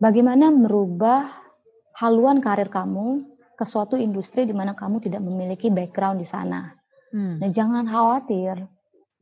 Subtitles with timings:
[0.00, 1.28] bagaimana merubah
[1.96, 3.24] haluan karir kamu
[3.56, 6.68] ke suatu industri di mana kamu tidak memiliki background di sana.
[7.12, 7.40] Hmm.
[7.40, 8.68] Nah, jangan khawatir,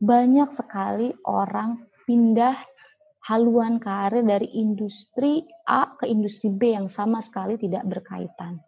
[0.03, 2.59] banyak sekali orang pindah
[3.25, 8.59] haluan karir dari industri A ke industri B yang sama sekali tidak berkaitan.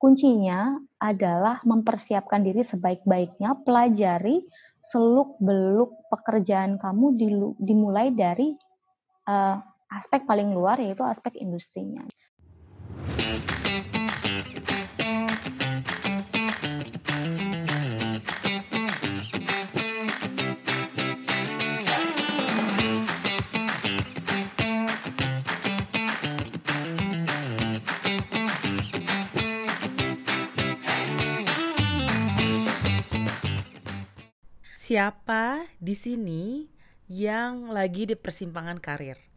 [0.00, 4.40] Kuncinya adalah mempersiapkan diri sebaik-baiknya, pelajari
[4.80, 7.20] seluk-beluk pekerjaan kamu
[7.60, 8.56] dimulai dari
[9.28, 9.60] uh,
[9.90, 12.06] aspek paling luar yaitu aspek industrinya.
[34.90, 36.66] siapa di sini
[37.06, 39.29] yang lagi di persimpangan karir?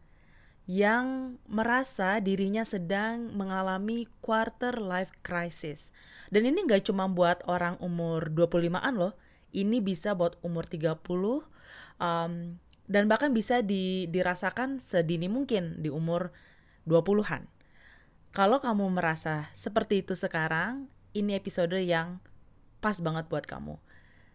[0.64, 5.92] Yang merasa dirinya sedang mengalami quarter life crisis.
[6.32, 9.12] Dan ini gak cuma buat orang umur 25-an loh.
[9.54, 11.44] Ini bisa buat umur 30,
[12.00, 16.34] um, dan bahkan bisa di, dirasakan sedini mungkin di umur
[16.84, 17.48] 20-an.
[18.34, 22.18] Kalau kamu merasa seperti itu sekarang, ini episode yang
[22.82, 23.78] pas banget buat kamu.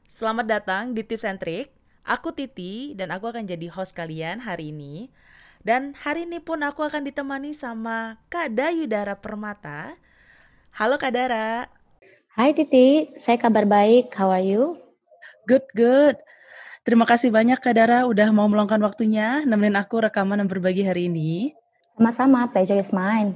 [0.07, 1.75] Selamat datang di Tips and Trick.
[2.07, 5.13] Aku Titi dan aku akan jadi host kalian hari ini.
[5.59, 9.99] Dan hari ini pun aku akan ditemani sama Kak Dayudara Permata.
[10.71, 11.67] Halo Kak Dara.
[12.31, 14.07] Hai Titi, saya kabar baik.
[14.15, 14.79] How are you?
[15.51, 16.15] Good, good.
[16.87, 21.11] Terima kasih banyak Kak Dara udah mau meluangkan waktunya nemenin aku rekaman dan berbagi hari
[21.11, 21.51] ini.
[21.99, 23.35] Sama-sama, pleasure is mine.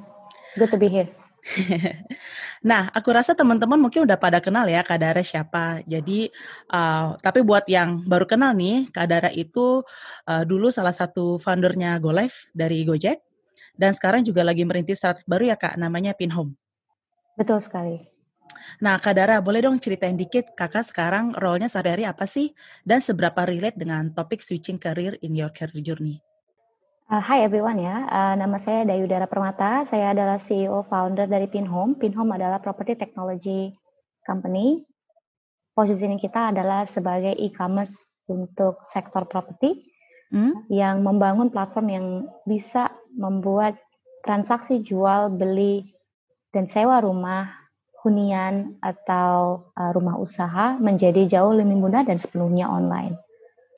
[0.56, 1.12] Good to be here.
[2.70, 5.84] nah, aku rasa teman-teman mungkin udah pada kenal ya Kadara siapa.
[5.84, 6.32] Jadi,
[6.72, 9.84] uh, tapi buat yang baru kenal nih, Kadara itu
[10.28, 13.20] uh, dulu salah satu foundernya GoLive dari Gojek,
[13.76, 16.56] dan sekarang juga lagi merintis startup baru ya Kak, namanya Pinhome.
[17.36, 18.00] Betul sekali.
[18.80, 22.54] Nah, Kadara, boleh dong ceritain dikit kakak sekarang role-nya sehari-hari apa sih?
[22.86, 26.22] Dan seberapa relate dengan topik switching career in your career journey?
[27.14, 29.86] Uh, hi everyone ya, uh, nama saya Dayudara Permata.
[29.86, 31.94] Saya adalah CEO founder dari Pinhome.
[31.94, 33.70] Pinhome adalah property technology
[34.26, 34.82] company.
[35.78, 39.86] Posisi kita adalah sebagai e-commerce untuk sektor properti
[40.34, 40.74] hmm?
[40.74, 42.06] yang membangun platform yang
[42.50, 43.78] bisa membuat
[44.26, 45.86] transaksi jual beli
[46.50, 47.46] dan sewa rumah,
[48.02, 53.22] hunian atau uh, rumah usaha menjadi jauh lebih mudah dan sepenuhnya online.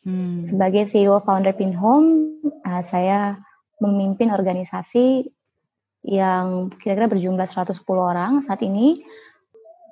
[0.06, 0.46] Hmm.
[0.46, 3.42] Sebagai CEO founder Pinhome, uh, saya
[3.82, 5.26] memimpin organisasi
[6.06, 9.02] yang kira-kira berjumlah 110 orang saat ini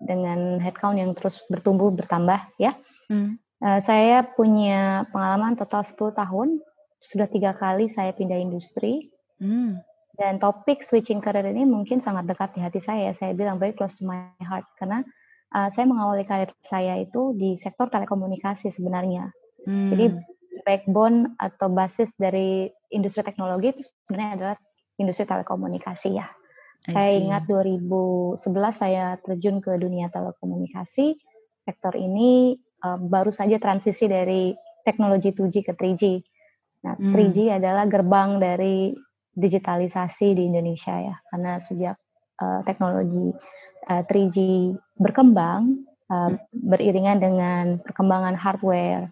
[0.06, 2.78] dengan headcount yang terus bertumbuh bertambah ya.
[3.10, 3.42] Hmm.
[3.58, 6.62] Uh, saya punya pengalaman total 10 tahun,
[7.02, 9.10] sudah tiga kali saya pindah industri.
[9.42, 9.82] Hmm.
[10.14, 13.10] Dan topik switching career ini mungkin sangat dekat di hati saya.
[13.18, 15.02] Saya bilang very close to my heart karena
[15.58, 19.34] uh, saya mengawali karir saya itu di sektor telekomunikasi sebenarnya.
[19.64, 19.90] Hmm.
[19.92, 20.06] Jadi
[20.64, 24.58] backbone atau basis dari industri teknologi itu sebenarnya adalah
[25.02, 26.28] industri telekomunikasi ya.
[26.84, 28.44] Saya ingat 2011
[28.76, 31.16] saya terjun ke dunia telekomunikasi.
[31.64, 34.52] Sektor ini um, baru saja transisi dari
[34.84, 36.04] teknologi 2G ke 3G.
[36.84, 37.16] Nah, hmm.
[37.16, 38.92] 3G adalah gerbang dari
[39.32, 41.16] digitalisasi di Indonesia ya.
[41.32, 41.96] Karena sejak
[42.44, 43.32] uh, teknologi
[43.88, 44.38] uh, 3G
[45.00, 49.08] berkembang uh, beriringan dengan perkembangan hardware,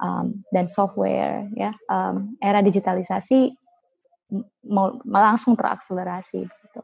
[0.00, 3.54] um, dan software ya um, era digitalisasi
[4.66, 6.80] mau langsung terakselerasi gitu.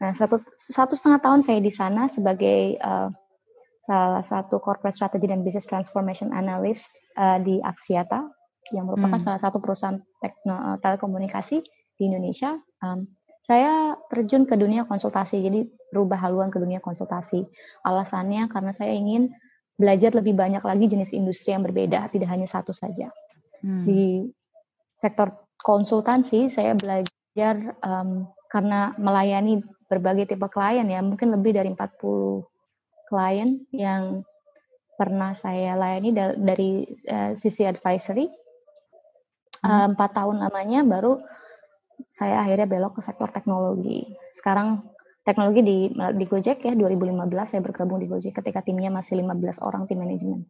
[0.00, 3.12] Nah satu satu setengah tahun saya di sana sebagai uh,
[3.84, 8.28] salah satu corporate strategy dan business transformation analyst uh, di Axiata
[8.72, 9.24] yang merupakan hmm.
[9.24, 11.64] salah satu perusahaan tekno, uh, telekomunikasi
[11.96, 12.56] di Indonesia.
[12.84, 13.08] Um,
[13.48, 17.48] saya terjun ke dunia konsultasi, jadi berubah haluan ke dunia konsultasi.
[17.80, 19.32] Alasannya karena saya ingin
[19.78, 23.14] belajar lebih banyak lagi jenis industri yang berbeda, tidak hanya satu saja.
[23.62, 23.86] Hmm.
[23.86, 24.26] Di
[24.98, 32.42] sektor konsultansi saya belajar um, karena melayani berbagai tipe klien ya, mungkin lebih dari 40
[33.06, 34.26] klien yang
[34.98, 36.10] pernah saya layani
[36.42, 38.26] dari uh, sisi advisory.
[39.62, 39.94] Hmm.
[39.94, 41.22] Empat tahun lamanya baru
[42.10, 44.06] saya akhirnya belok ke sektor teknologi.
[44.34, 44.82] Sekarang
[45.28, 49.84] teknologi di di Gojek ya 2015 saya bergabung di Gojek ketika timnya masih 15 orang
[49.84, 50.48] tim manajemen.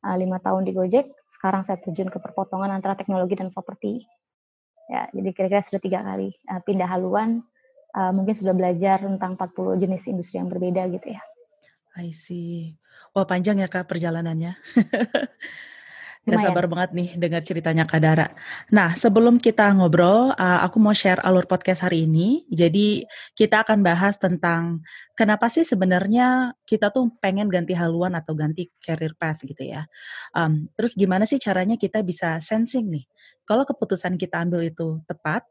[0.00, 4.04] Ah, lima tahun di Gojek, sekarang saya terjun ke perpotongan antara teknologi dan properti.
[4.88, 7.40] Ya, jadi kira-kira sudah tiga kali uh, pindah haluan,
[7.96, 11.24] uh, mungkin sudah belajar tentang 40 jenis industri yang berbeda gitu ya.
[11.96, 12.76] I see.
[13.16, 14.60] Wah panjang ya kak perjalanannya.
[16.24, 18.32] Gak sabar banget nih dengar ceritanya Kak Dara.
[18.72, 22.48] Nah, sebelum kita ngobrol, uh, aku mau share alur podcast hari ini.
[22.48, 23.04] Jadi,
[23.36, 24.80] kita akan bahas tentang
[25.12, 29.84] kenapa sih sebenarnya kita tuh pengen ganti haluan atau ganti career path gitu ya.
[30.32, 33.04] Um, terus gimana sih caranya kita bisa sensing nih,
[33.44, 35.44] kalau keputusan kita ambil itu tepat,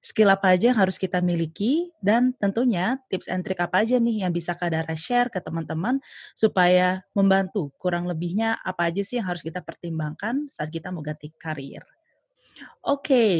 [0.00, 4.24] skill apa aja yang harus kita miliki, dan tentunya tips and trick apa aja nih
[4.24, 6.00] yang bisa Kak Dara share ke teman-teman
[6.32, 11.28] supaya membantu kurang lebihnya apa aja sih yang harus kita pertimbangkan saat kita mau ganti
[11.36, 11.84] karir.
[12.84, 13.36] Oke, okay.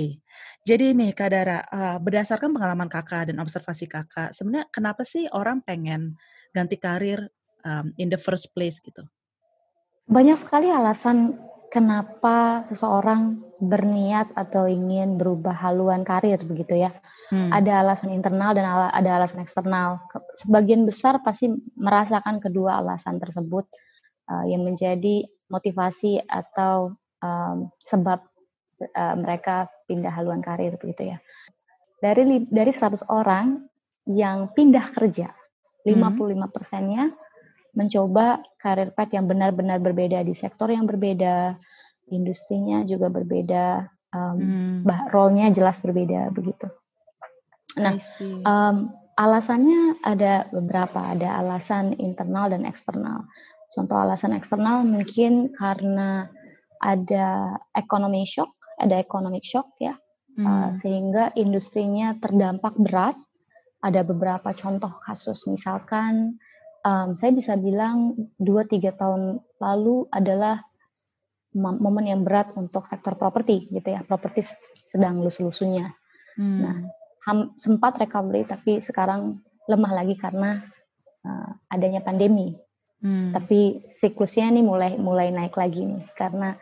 [0.65, 5.65] jadi nih Kak Dara, uh, berdasarkan pengalaman Kakak dan observasi Kakak, sebenarnya kenapa sih orang
[5.65, 6.17] pengen
[6.53, 7.29] ganti karir
[7.65, 9.05] um, in the first place gitu?
[10.09, 11.37] Banyak sekali alasan
[11.71, 16.91] kenapa seseorang berniat atau ingin berubah haluan karir begitu ya.
[17.29, 17.53] Hmm.
[17.53, 20.01] Ada alasan internal dan ada alasan eksternal.
[20.41, 23.69] Sebagian besar pasti merasakan kedua alasan tersebut
[24.33, 28.25] uh, yang menjadi motivasi atau um, sebab
[28.97, 31.19] uh, mereka pindah haluan karir begitu ya.
[32.01, 33.61] Dari dari 100 orang
[34.09, 35.29] yang pindah kerja,
[35.85, 37.13] 55 persennya
[37.77, 41.55] mencoba karir path yang benar-benar berbeda di sektor yang berbeda,
[42.11, 45.11] industrinya juga berbeda, um, hmm.
[45.15, 46.67] role-nya jelas berbeda begitu.
[47.79, 47.97] Nah,
[48.45, 53.25] um, alasannya ada beberapa, ada alasan internal dan eksternal.
[53.71, 56.27] Contoh alasan eksternal mungkin karena
[56.83, 59.95] ada ekonomi shock, ada economic shock ya,
[60.35, 60.45] hmm.
[60.45, 63.17] uh, sehingga industrinya terdampak berat.
[63.81, 66.37] Ada beberapa contoh kasus, misalkan
[66.85, 69.23] um, saya bisa bilang 2-3 tahun
[69.57, 70.61] lalu adalah
[71.57, 74.47] momen yang berat untuk sektor properti gitu ya properti
[74.87, 75.91] sedang lus-lusunya
[76.39, 76.59] hmm.
[76.63, 76.77] nah
[77.27, 80.63] ham, sempat recovery tapi sekarang lemah lagi karena
[81.27, 82.55] uh, adanya pandemi
[83.03, 83.35] hmm.
[83.35, 86.55] tapi siklusnya ini mulai mulai naik lagi nih karena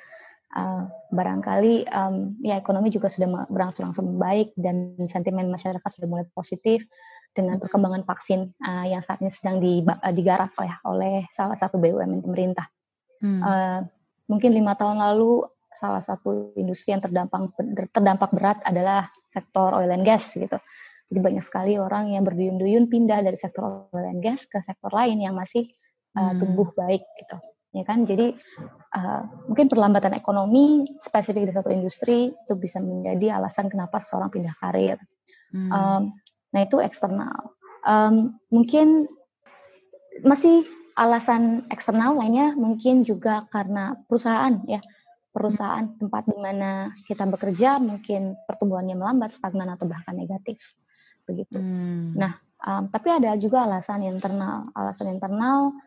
[0.56, 6.84] uh, barangkali um, ya ekonomi juga sudah berangsur-angsur baik dan sentimen masyarakat sudah mulai positif
[7.36, 7.64] dengan hmm.
[7.68, 9.60] perkembangan vaksin uh, yang saat ini sedang
[10.16, 12.66] digarap ya oleh salah satu BUMN pemerintah.
[13.20, 13.40] Hmm.
[13.42, 13.80] Uh,
[14.28, 15.42] mungkin lima tahun lalu
[15.72, 17.54] salah satu industri yang terdampak
[17.92, 20.56] terdampak berat adalah sektor oil and gas gitu.
[21.08, 25.24] Jadi banyak sekali orang yang berduyun-duyun pindah dari sektor oil and gas ke sektor lain
[25.24, 25.64] yang masih
[26.20, 27.36] uh, tumbuh baik gitu.
[27.72, 28.04] Ya kan?
[28.04, 28.36] Jadi
[28.92, 34.52] uh, mungkin perlambatan ekonomi spesifik di satu industri itu bisa menjadi alasan kenapa seorang pindah
[34.60, 35.00] karir.
[35.52, 35.70] Hmm.
[35.72, 36.02] Um,
[36.52, 37.56] nah itu eksternal.
[37.88, 39.08] Um, mungkin
[40.26, 40.66] masih
[40.98, 44.82] alasan eksternal lainnya mungkin juga karena perusahaan ya.
[45.30, 50.74] Perusahaan tempat di mana kita bekerja mungkin pertumbuhannya melambat stagnan atau bahkan negatif.
[51.28, 51.60] Begitu.
[51.60, 52.16] Hmm.
[52.16, 54.66] nah um, tapi ada juga alasan internal.
[54.74, 55.78] Alasan internal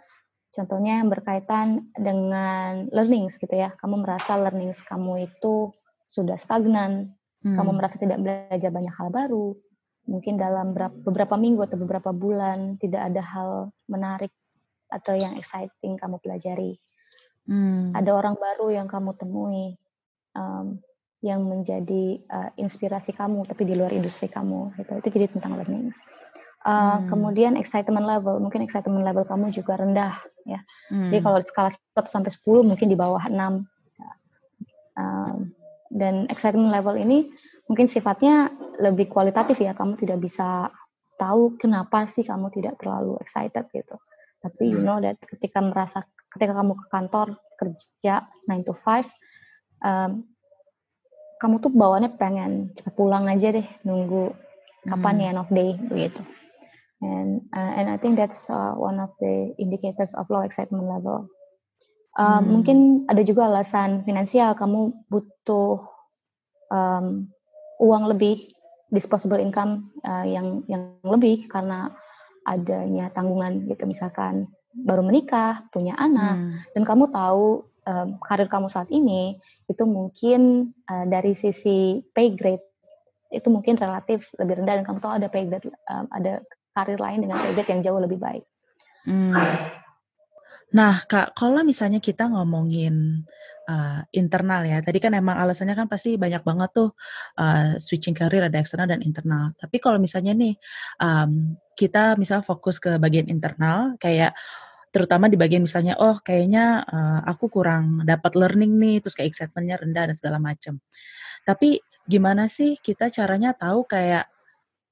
[0.55, 3.75] contohnya yang berkaitan dengan learning gitu ya.
[3.75, 5.75] Kamu merasa learning kamu itu
[6.07, 7.11] sudah stagnan.
[7.41, 7.57] Hmm.
[7.57, 9.57] kamu merasa tidak belajar banyak hal baru.
[10.05, 13.49] Mungkin dalam beberapa minggu atau beberapa bulan tidak ada hal
[13.89, 14.29] menarik
[14.91, 16.75] atau yang exciting kamu pelajari.
[17.47, 17.95] Hmm.
[17.95, 19.79] Ada orang baru yang kamu temui
[20.35, 20.77] um,
[21.23, 24.91] yang menjadi uh, inspirasi kamu tapi di luar industri kamu gitu.
[24.99, 25.95] Itu jadi tentang learning.
[26.61, 27.09] Uh, hmm.
[27.09, 30.61] Kemudian excitement level, mungkin excitement level kamu juga rendah ya.
[30.91, 31.09] Hmm.
[31.09, 33.65] Jadi kalau skala 1 sampai 10 mungkin di bawah 6.
[34.91, 35.55] Um,
[35.87, 37.31] dan excitement level ini
[37.65, 39.73] mungkin sifatnya lebih kualitatif ya.
[39.73, 40.69] Kamu tidak bisa
[41.21, 43.94] tahu kenapa sih kamu tidak terlalu excited gitu
[44.42, 44.88] tapi you hmm.
[44.90, 46.02] know that ketika merasa
[46.33, 49.06] ketika kamu ke kantor kerja 9 to 5
[49.86, 50.12] um,
[51.42, 54.33] kamu tuh bawaannya pengen cepat pulang aja deh nunggu
[54.86, 55.21] kapan hmm.
[55.21, 56.21] ya end of day begitu
[57.02, 61.30] and uh, and I think that's uh, one of the indicators of low excitement level
[62.18, 62.45] uh, hmm.
[62.50, 62.78] mungkin
[63.10, 65.86] ada juga alasan finansial kamu butuh
[66.74, 67.30] um,
[67.81, 68.42] uang lebih
[68.94, 71.90] disposable income uh, yang yang lebih karena
[72.48, 76.52] adanya tanggungan gitu misalkan baru menikah, punya anak, hmm.
[76.71, 79.36] dan kamu tahu um, karir kamu saat ini
[79.68, 82.64] itu mungkin uh, dari sisi pay grade
[83.31, 86.40] itu mungkin relatif lebih rendah dan kamu tahu ada pay grade um, ada
[86.71, 88.44] karir lain dengan pay grade yang jauh lebih baik.
[89.04, 89.36] Hmm.
[90.71, 93.28] Nah, Kak, kalau misalnya kita ngomongin
[93.68, 94.80] uh, internal ya.
[94.83, 96.90] Tadi kan emang alasannya kan pasti banyak banget tuh
[97.38, 99.54] uh, switching career ada eksternal dan internal.
[99.57, 100.56] Tapi kalau misalnya nih
[101.02, 104.38] um, kita misal fokus ke bagian internal kayak
[104.94, 109.81] terutama di bagian misalnya oh kayaknya uh, aku kurang dapat learning nih terus kayak excitementnya
[109.81, 110.78] rendah dan segala macam.
[111.42, 114.30] Tapi gimana sih kita caranya tahu kayak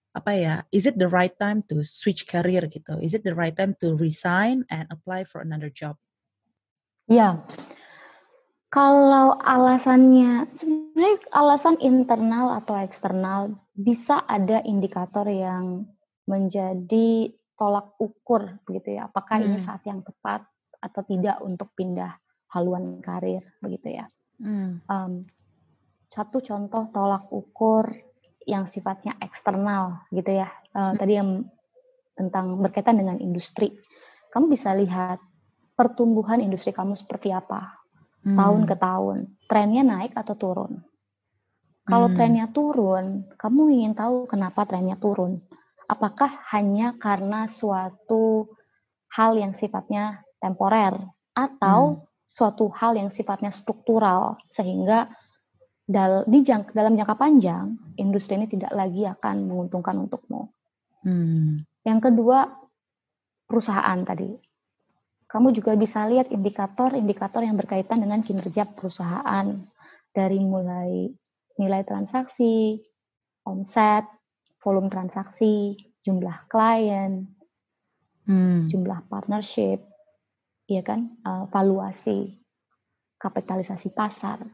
[0.09, 2.97] apa ya, is it the right time to switch career gitu?
[2.97, 6.01] Is it the right time to resign and apply for another job?
[7.05, 7.45] Ya,
[8.69, 15.89] Kalau alasannya sebenarnya alasan internal atau eksternal bisa ada indikator yang
[16.29, 19.09] menjadi tolak ukur begitu ya.
[19.09, 19.65] Apakah ini Hmm.
[19.65, 20.45] saat yang tepat
[20.79, 22.13] atau tidak untuk pindah
[22.53, 24.05] haluan karir begitu ya.
[24.39, 24.79] Hmm.
[24.87, 25.13] Um,
[26.07, 27.89] satu contoh tolak ukur
[28.47, 30.47] yang sifatnya eksternal gitu ya.
[30.71, 31.43] Uh, tadi yang
[32.13, 33.75] tentang berkaitan dengan industri.
[34.29, 35.19] Kamu bisa lihat
[35.73, 37.79] pertumbuhan industri kamu seperti apa
[38.19, 38.35] Hmm.
[38.35, 39.17] tahun ke tahun.
[39.47, 40.83] Trennya naik atau turun?
[41.87, 42.15] Kalau Hmm.
[42.19, 45.39] trennya turun, kamu ingin tahu kenapa trennya turun.
[45.89, 48.53] Apakah hanya karena suatu
[49.09, 50.93] hal yang sifatnya temporer
[51.33, 52.05] atau Hmm.
[52.29, 55.09] suatu hal yang sifatnya struktural sehingga
[55.89, 60.53] dal di jang dalam jangka panjang industri ini tidak lagi akan menguntungkan untukmu.
[61.01, 61.65] Hmm.
[61.81, 62.45] Yang kedua,
[63.49, 64.29] perusahaan tadi.
[65.25, 69.45] Kamu juga bisa lihat indikator-indikator yang berkaitan dengan kinerja perusahaan
[70.13, 71.09] dari mulai
[71.57, 72.77] nilai transaksi,
[73.45, 74.05] omset,
[74.59, 77.27] volume transaksi, jumlah klien,
[78.29, 78.69] Hmm.
[78.69, 79.81] jumlah partnership,
[80.69, 82.37] ya kan, uh, valuasi,
[83.17, 84.45] kapitalisasi pasar.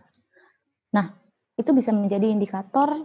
[0.96, 1.12] Nah,
[1.60, 3.04] itu bisa menjadi indikator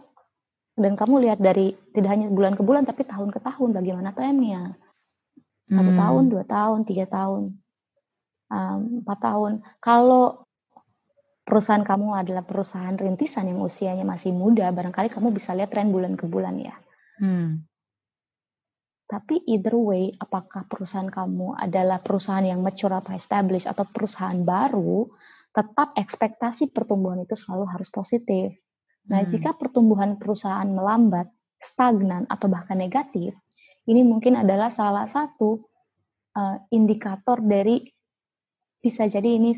[0.79, 4.79] dan kamu lihat dari tidak hanya bulan ke bulan tapi tahun ke tahun bagaimana trennya.
[5.71, 5.99] Satu Hmm.
[5.99, 7.59] tahun, dua tahun, tiga tahun,
[8.51, 9.53] um, empat tahun.
[9.83, 10.47] Kalau
[11.43, 16.15] perusahaan kamu adalah perusahaan rintisan yang usianya masih muda, barangkali kamu bisa lihat tren bulan
[16.15, 16.75] ke bulan ya.
[17.21, 17.69] Hmm.
[19.11, 25.05] Tapi either way, apakah perusahaan kamu adalah perusahaan yang mature atau established atau perusahaan baru,
[25.51, 28.55] tetap ekspektasi pertumbuhan itu selalu harus positif.
[29.11, 29.29] Nah, Hmm.
[29.29, 31.27] jika pertumbuhan perusahaan melambat,
[31.59, 33.35] stagnan atau bahkan negatif,
[33.91, 35.59] ini mungkin adalah salah satu
[36.39, 37.83] uh, indikator dari
[38.81, 39.53] bisa jadi ini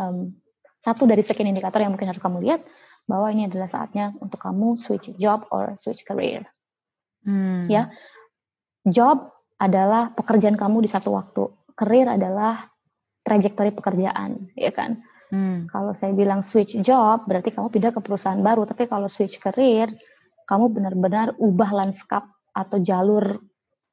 [0.00, 0.34] um,
[0.82, 2.66] satu dari sekian indikator yang mungkin harus kamu lihat
[3.04, 6.48] bahwa ini adalah saatnya untuk kamu switch job or switch career.
[7.24, 7.66] Hmm.
[7.72, 7.88] Ya,
[8.84, 12.68] job adalah pekerjaan kamu di satu waktu, career adalah
[13.24, 15.00] trajektori pekerjaan, ya kan?
[15.32, 15.66] Hmm.
[15.72, 18.68] Kalau saya bilang switch job, berarti kamu pindah ke perusahaan baru.
[18.68, 19.88] Tapi kalau switch career,
[20.44, 23.40] kamu benar-benar ubah lanskap atau jalur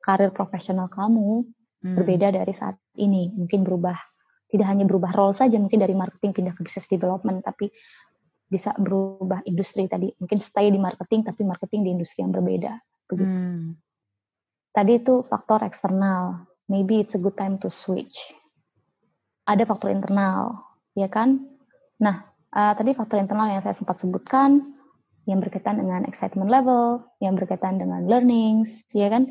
[0.04, 1.48] karir profesional kamu
[1.82, 1.98] Hmm.
[1.98, 3.34] berbeda dari saat ini.
[3.34, 3.98] Mungkin berubah,
[4.54, 7.74] tidak hanya berubah role saja, mungkin dari marketing pindah ke business development, tapi
[8.46, 10.14] bisa berubah industri tadi.
[10.22, 12.78] Mungkin stay di marketing, tapi marketing di industri yang berbeda.
[13.12, 13.28] Begitu.
[13.28, 13.76] Hmm.
[14.72, 16.48] Tadi itu faktor eksternal.
[16.72, 18.32] Maybe it's a good time to switch.
[19.44, 20.64] Ada faktor internal,
[20.96, 21.44] ya kan?
[22.00, 22.24] Nah,
[22.56, 24.64] uh, tadi faktor internal yang saya sempat sebutkan,
[25.28, 29.28] yang berkaitan dengan excitement level, yang berkaitan dengan learnings, ya kan?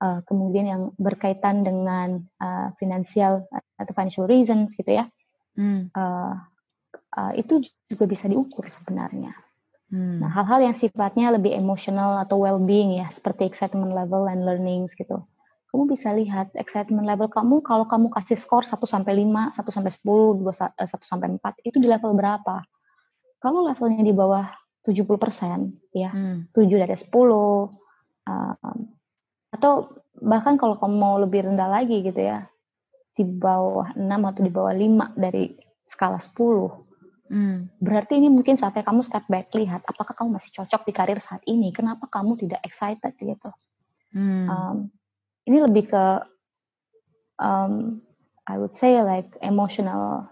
[0.00, 3.44] Uh, kemudian yang berkaitan dengan uh, financial
[3.76, 5.04] atau financial reasons, gitu ya.
[5.52, 5.92] Hmm.
[5.92, 6.32] Uh,
[7.12, 7.60] uh, itu
[7.92, 9.36] juga bisa diukur sebenarnya.
[9.92, 10.24] Hmm.
[10.24, 15.20] Nah, hal-hal yang sifatnya lebih emosional atau well-being ya, seperti excitement level and learnings gitu.
[15.68, 19.92] Kamu bisa lihat excitement level kamu kalau kamu kasih skor 1 sampai 5, 1 sampai
[19.92, 22.64] 10, 2 1 sampai 4, itu di level berapa?
[23.36, 24.48] Kalau levelnya di bawah
[24.80, 26.48] 70% ya, Hmm.
[26.56, 27.68] 7 dari 10
[28.24, 28.78] um,
[29.52, 32.48] atau bahkan kalau kamu mau lebih rendah lagi gitu ya,
[33.12, 35.52] di bawah 6 atau di bawah 5 dari
[35.84, 36.91] skala 10
[37.32, 37.72] Hmm.
[37.80, 41.40] Berarti ini mungkin saatnya kamu step back lihat apakah kamu masih cocok di karir saat
[41.48, 41.72] ini.
[41.72, 43.50] Kenapa kamu tidak excited gitu?
[44.12, 44.46] Hmm.
[44.52, 44.76] Um,
[45.48, 46.04] ini lebih ke
[47.40, 48.04] um,
[48.44, 50.28] I would say like emotional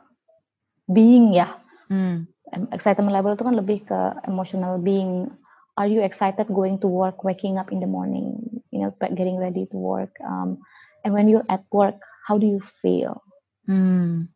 [0.93, 1.57] being ya.
[1.89, 2.29] Hmm.
[2.53, 5.33] Em- Excitement level itu kan lebih ke emotional being.
[5.81, 8.37] Are you excited going to work, waking up in the morning,
[8.69, 10.13] you know, getting ready to work?
[10.21, 10.61] Um,
[11.01, 11.97] and when you're at work,
[12.29, 13.25] how do you feel?
[13.65, 14.29] Hmm.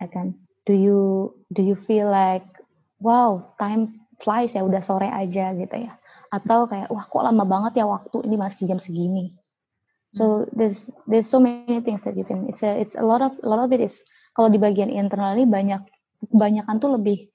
[0.00, 0.34] ya kan?
[0.70, 2.46] Do you do you feel like
[3.02, 5.98] wow time flies ya udah sore aja gitu ya?
[6.30, 9.34] Atau kayak wah kok lama banget ya waktu ini masih jam segini.
[10.14, 13.34] So there's there's so many things that you can it's a it's a lot of
[13.42, 15.82] a lot of it is kalau di bagian internal ini banyak
[16.30, 17.26] kebanyakan tuh lebih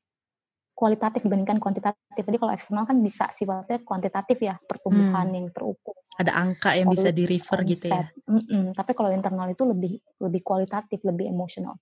[0.75, 2.24] kualitatif dibandingkan kuantitatif.
[2.24, 5.36] Jadi kalau eksternal kan bisa sifatnya kuantitatif ya pertumbuhan Hmm.
[5.36, 5.96] yang terukur.
[6.20, 8.00] Ada angka yang bisa volume, di refer gitu ya.
[8.00, 8.08] omset.
[8.27, 8.63] Mm-mm.
[8.75, 11.75] Tapi kalau internal itu lebih lebih kualitatif, lebih emosional.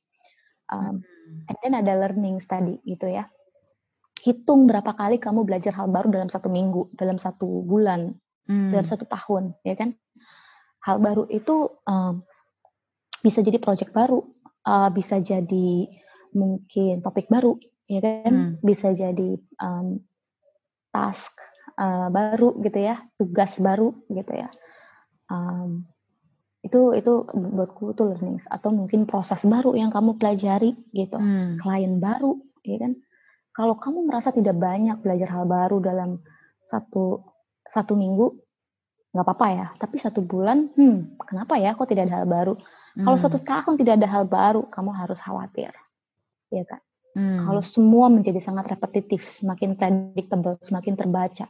[0.71, 1.03] Um,
[1.49, 3.27] and then ada learning tadi gitu ya.
[4.23, 8.15] Hitung berapa kali kamu belajar hal baru dalam satu minggu, dalam satu bulan,
[8.47, 8.91] dalam Hmm.
[8.91, 9.95] satu tahun, ya kan?
[10.83, 12.23] Hal baru itu um,
[13.23, 14.23] bisa jadi project baru,
[14.67, 15.87] uh, bisa jadi
[16.35, 18.31] mungkin topik baru, ya kan?
[18.31, 18.51] Hmm.
[18.63, 19.99] Bisa jadi um,
[20.91, 21.35] task
[21.79, 24.47] uh, baru gitu ya, tugas baru gitu ya.
[25.27, 25.87] Um,
[26.73, 31.61] itu itu buatku itu learning atau mungkin proses baru yang kamu pelajari gitu Hmm.
[31.61, 32.97] klien baru ya kan?
[33.53, 36.17] Kalau kamu merasa tidak banyak belajar hal baru dalam
[36.65, 37.21] satu
[37.69, 38.33] satu minggu,
[39.13, 39.67] nggak apa-apa ya.
[39.77, 42.57] Tapi satu bulan, hmm, kenapa ya kok tidak ada hal baru?
[43.05, 43.45] Kalau satu Hmm.
[43.45, 45.69] tahun tidak ada hal baru, kamu harus khawatir,
[46.49, 46.81] ya kan?
[47.37, 47.73] Kalau Hmm.
[47.75, 51.45] semua menjadi sangat repetitif, semakin predictable, semakin terbaca,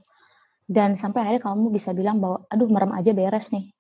[0.68, 3.72] dan sampai akhirnya kamu bisa bilang bahwa, "Aduh merem aja beres nih,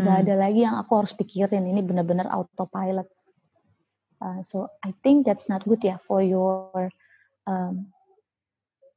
[0.00, 0.24] nggak Hmm.
[0.24, 3.08] ada lagi yang aku harus pikirin, ini benar-benar autopilot."
[4.22, 6.88] Uh, so I think that's not good ya for your
[7.50, 7.90] um,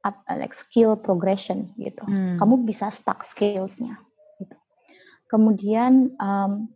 [0.06, 2.06] up, like skill progression gitu.
[2.06, 2.38] Hmm.
[2.38, 3.98] Kamu bisa stuck skills-nya.
[4.38, 4.54] Gitu.
[5.26, 6.70] Kemudian um,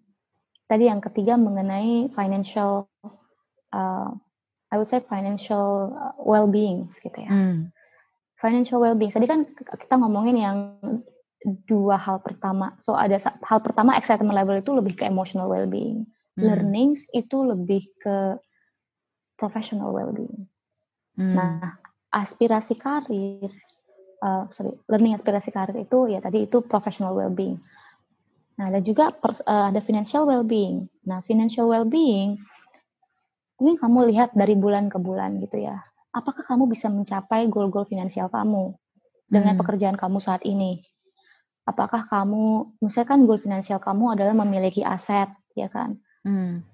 [0.66, 2.90] tadi yang ketiga mengenai financial,
[3.70, 4.10] uh,
[4.70, 7.30] I would say financial well-being gitu ya.
[7.30, 7.70] Hmm.
[8.34, 9.14] Financial well-being.
[9.14, 10.58] Tadi kan kita ngomongin yang
[11.44, 12.76] dua hal pertama.
[12.80, 16.04] So ada hal pertama excitement level itu lebih ke emotional well-being.
[16.36, 16.44] Hmm.
[16.44, 18.36] Learnings itu lebih ke
[19.40, 20.44] professional well-being.
[21.16, 21.34] Hmm.
[21.36, 21.80] Nah,
[22.12, 23.48] aspirasi karir,
[24.20, 27.56] uh, sorry, learning aspirasi karir itu ya tadi itu professional well-being.
[28.60, 30.84] Nah, ada juga per, uh, ada financial well-being.
[31.08, 32.36] Nah, financial well-being
[33.56, 35.80] mungkin kamu lihat dari bulan ke bulan gitu ya.
[36.12, 38.72] Apakah kamu bisa mencapai goal-goal finansial kamu
[39.30, 39.60] dengan Hmm.
[39.64, 40.80] pekerjaan kamu saat ini?
[41.70, 45.94] Apakah kamu, misalkan goal finansial kamu adalah memiliki aset, ya kan?
[46.26, 46.66] Hmm.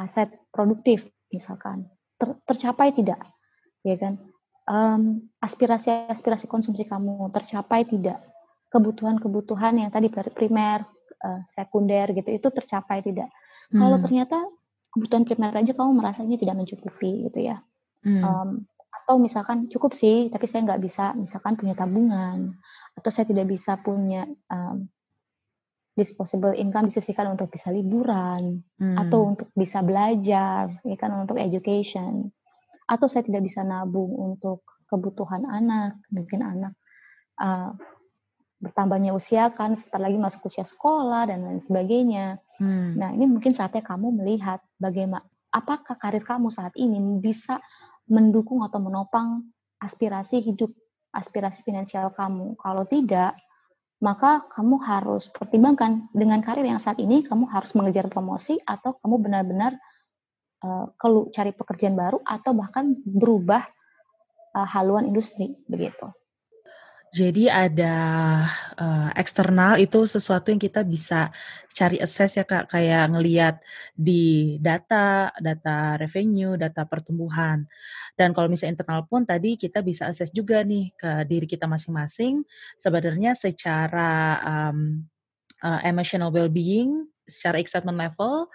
[0.00, 3.20] Aset produktif misalkan, ter, tercapai tidak,
[3.84, 4.16] ya kan?
[4.64, 8.16] Um, aspirasi-aspirasi konsumsi kamu tercapai tidak?
[8.72, 10.88] Kebutuhan-kebutuhan yang tadi primer,
[11.20, 13.28] uh, sekunder gitu itu tercapai tidak?
[13.68, 13.84] Hmm.
[13.84, 14.38] Kalau ternyata
[14.88, 17.60] kebutuhan primer aja kamu merasa ini tidak mencukupi gitu ya,
[18.02, 18.22] Hmm.
[18.26, 18.48] um,
[19.02, 22.54] atau misalkan cukup sih tapi saya nggak bisa misalkan punya tabungan
[22.94, 24.86] atau saya tidak bisa punya um,
[25.92, 28.96] disposable income disisihkan untuk bisa liburan Hmm.
[28.98, 32.32] atau untuk bisa belajar, ya kan untuk education.
[32.88, 36.72] Atau saya tidak bisa nabung untuk kebutuhan anak, mungkin anak
[37.40, 37.72] uh,
[38.58, 42.40] bertambahnya usia kan, setelah lagi masuk usia sekolah dan lain sebagainya.
[42.56, 42.96] Hmm.
[42.96, 47.60] Nah ini mungkin saatnya kamu melihat bagaimana, apakah karir kamu saat ini bisa
[48.10, 49.46] mendukung atau menopang
[49.82, 50.70] aspirasi hidup,
[51.14, 52.54] aspirasi finansial kamu.
[52.58, 53.34] Kalau tidak,
[54.02, 59.22] maka kamu harus pertimbangkan dengan karir yang saat ini kamu harus mengejar promosi atau kamu
[59.22, 59.78] benar-benar
[60.66, 60.90] uh,
[61.30, 63.62] cari pekerjaan baru atau bahkan berubah
[64.58, 66.10] uh, haluan industri begitu.
[67.12, 67.96] Jadi ada
[68.80, 71.28] uh, eksternal itu sesuatu yang kita bisa
[71.68, 73.60] cari assess ya kak, kayak ngelihat
[73.92, 77.68] di data, data revenue, data pertumbuhan.
[78.16, 82.48] Dan kalau misalnya internal pun tadi kita bisa assess juga nih ke diri kita masing-masing.
[82.80, 84.40] Sebenarnya secara
[84.72, 85.04] um,
[85.60, 88.48] uh, emotional well-being, secara excitement level,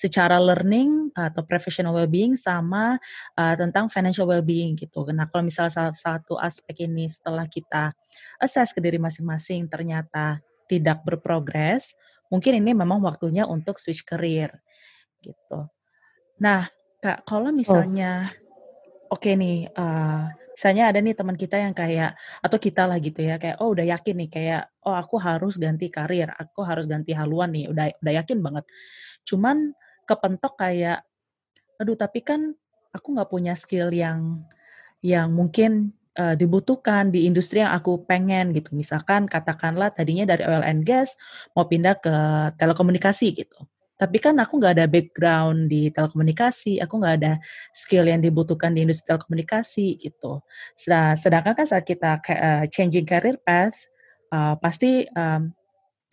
[0.00, 2.96] secara learning atau professional well-being sama
[3.36, 5.04] uh, tentang financial well-being gitu.
[5.12, 7.92] Nah, kalau misalnya salah satu aspek ini setelah kita
[8.40, 12.00] assess ke diri masing-masing ternyata tidak berprogres,
[12.32, 14.48] mungkin ini memang waktunya untuk switch career
[15.20, 15.68] gitu.
[16.40, 16.64] Nah,
[17.04, 18.32] Kak, kalau misalnya
[19.12, 19.20] oh.
[19.20, 22.12] oke okay nih uh, misalnya ada nih teman kita yang kayak
[22.44, 25.88] atau kita lah gitu ya kayak oh udah yakin nih kayak oh aku harus ganti
[25.88, 28.68] karir aku harus ganti haluan nih udah udah yakin banget
[29.24, 29.72] cuman
[30.10, 31.06] kepentok kayak
[31.78, 32.50] aduh tapi kan
[32.90, 34.42] aku nggak punya skill yang
[35.00, 40.66] yang mungkin uh, dibutuhkan di industri yang aku pengen gitu misalkan katakanlah tadinya dari oil
[40.66, 41.14] and gas
[41.54, 42.14] mau pindah ke
[42.58, 43.64] telekomunikasi gitu
[44.00, 47.36] tapi kan aku nggak ada background di telekomunikasi, aku nggak ada
[47.76, 50.40] skill yang dibutuhkan di industri telekomunikasi gitu.
[51.20, 53.76] Sedangkan kan saat kita uh, changing career path,
[54.32, 55.52] uh, pasti um,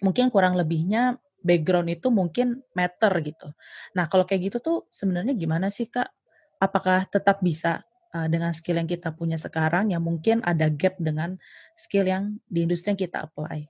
[0.04, 1.16] mungkin kurang lebihnya
[1.48, 3.48] background itu mungkin matter gitu.
[3.96, 6.12] Nah kalau kayak gitu tuh sebenarnya gimana sih kak?
[6.60, 11.40] Apakah tetap bisa uh, dengan skill yang kita punya sekarang yang mungkin ada gap dengan
[11.80, 13.64] skill yang di industri yang kita apply?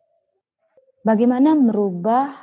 [1.06, 2.34] Bagaimana merubah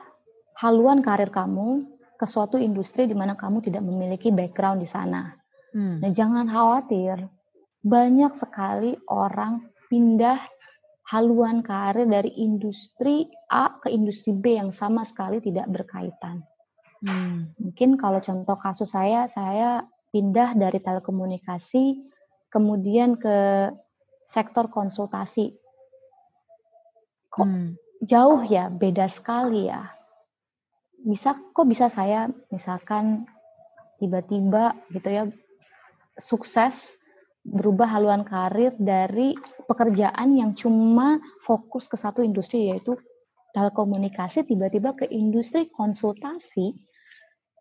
[0.63, 1.83] haluan karir kamu
[2.15, 5.35] ke suatu industri di mana kamu tidak memiliki background di sana.
[5.75, 5.99] Hmm.
[5.99, 7.27] Nah, jangan khawatir,
[7.83, 10.41] banyak sekali orang pindah
[11.05, 16.41] haluan karir dari industri A ke industri B yang sama sekali tidak berkaitan.
[17.05, 17.53] Hmm.
[17.61, 22.01] Mungkin kalau contoh kasus saya, saya pindah dari telekomunikasi
[22.49, 23.69] kemudian ke
[24.25, 25.53] sektor konsultasi.
[27.29, 27.71] Kok hmm.
[28.01, 29.95] jauh ya, beda sekali ya
[31.05, 33.29] bisa kok bisa saya misalkan
[34.01, 35.25] tiba-tiba gitu ya
[36.17, 36.97] sukses
[37.45, 39.37] berubah haluan karir dari
[39.69, 42.97] pekerjaan yang cuma fokus ke satu industri yaitu
[43.53, 46.75] telekomunikasi tiba-tiba ke industri konsultasi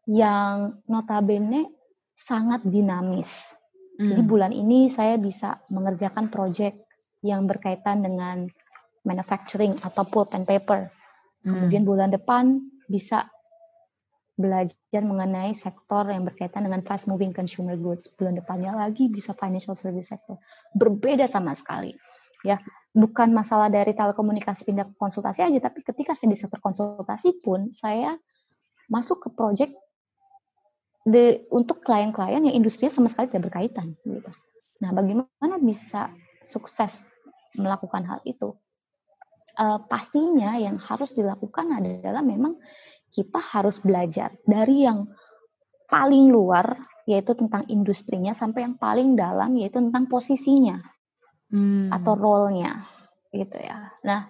[0.07, 1.69] yang notabene
[2.15, 3.53] sangat dinamis.
[3.93, 6.81] Jadi bulan ini saya bisa mengerjakan project
[7.21, 8.49] yang berkaitan dengan
[9.05, 10.89] manufacturing atau pulp and paper.
[11.43, 12.57] Kemudian bulan depan
[12.89, 13.29] bisa
[14.33, 18.09] belajar mengenai sektor yang berkaitan dengan fast moving consumer goods.
[18.17, 20.41] Bulan depannya lagi bisa financial service sector.
[20.73, 21.93] Berbeda sama sekali.
[22.43, 22.59] Ya,
[22.91, 27.71] bukan masalah dari telekomunikasi pindah ke konsultasi aja, tapi ketika saya di sektor konsultasi pun
[27.71, 28.19] saya
[28.91, 29.71] masuk ke project
[31.07, 34.31] de, untuk klien-klien yang industrinya sama sekali tidak berkaitan gitu.
[34.83, 36.11] Nah, bagaimana bisa
[36.43, 37.07] sukses
[37.55, 38.51] melakukan hal itu?
[39.53, 42.57] Uh, pastinya yang harus dilakukan adalah memang
[43.13, 45.05] kita harus belajar dari yang
[45.85, 50.81] paling luar yaitu tentang industrinya sampai yang paling dalam yaitu tentang posisinya
[51.53, 51.93] hmm.
[51.93, 52.81] atau role-nya
[53.29, 53.93] gitu ya.
[54.01, 54.25] Nah,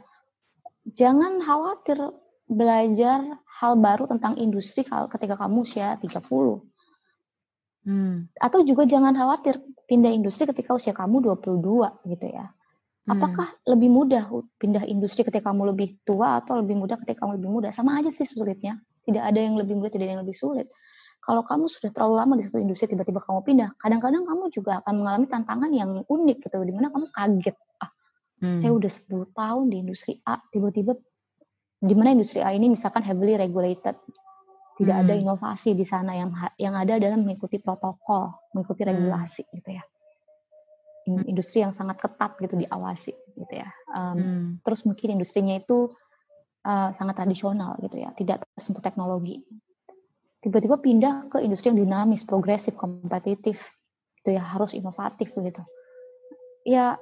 [0.92, 2.00] jangan khawatir
[2.48, 3.24] belajar
[3.64, 6.20] hal baru tentang industri kalau ketika kamu usia 30.
[7.84, 8.28] Hmm.
[8.40, 12.52] Atau juga jangan khawatir pindah industri ketika usia kamu 22 gitu ya.
[13.04, 13.20] Hmm.
[13.20, 17.50] Apakah lebih mudah pindah industri ketika kamu lebih tua atau lebih mudah ketika kamu lebih
[17.52, 17.68] muda?
[17.76, 18.80] Sama aja sih sulitnya.
[19.04, 20.72] Tidak ada yang lebih mudah, tidak ada yang lebih sulit.
[21.20, 25.04] Kalau kamu sudah terlalu lama di satu industri, tiba-tiba kamu pindah, kadang-kadang kamu juga akan
[25.04, 27.58] mengalami tantangan yang unik gitu, di mana kamu kaget.
[27.84, 27.92] Ah,
[28.44, 28.60] hmm.
[28.60, 30.96] saya udah 10 tahun di industri A, tiba-tiba
[31.84, 34.00] di mana industri A ini misalkan heavily regulated,
[34.80, 35.04] tidak hmm.
[35.04, 38.92] ada inovasi di sana yang yang ada adalah mengikuti protokol, mengikuti hmm.
[38.92, 39.52] regulasi hmm.
[39.60, 39.84] gitu ya
[41.06, 43.68] industri yang sangat ketat gitu diawasi gitu ya.
[43.92, 44.46] Um, hmm.
[44.64, 45.92] Terus mungkin industrinya itu
[46.64, 49.44] uh, sangat tradisional gitu ya, tidak tersentuh teknologi.
[50.44, 53.64] Tiba-tiba pindah ke industri yang dinamis, progresif, kompetitif,
[54.24, 55.64] itu ya harus inovatif gitu.
[56.68, 57.00] Ya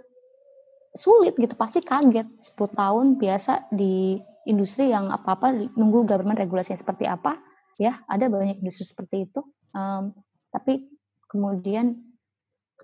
[0.93, 7.05] sulit gitu, pasti kaget 10 tahun biasa di industri yang apa-apa nunggu government regulasinya seperti
[7.07, 7.37] apa,
[7.77, 9.41] ya ada banyak industri seperti itu.
[9.71, 10.13] Um,
[10.51, 10.91] tapi
[11.31, 12.10] kemudian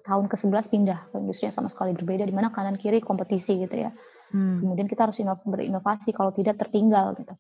[0.08, 3.76] tahun ke-11 pindah ke industri yang sama sekali berbeda di mana kanan kiri kompetisi gitu
[3.76, 3.92] ya.
[4.32, 4.64] Hmm.
[4.64, 7.36] Kemudian kita harus berinovasi kalau tidak tertinggal gitu.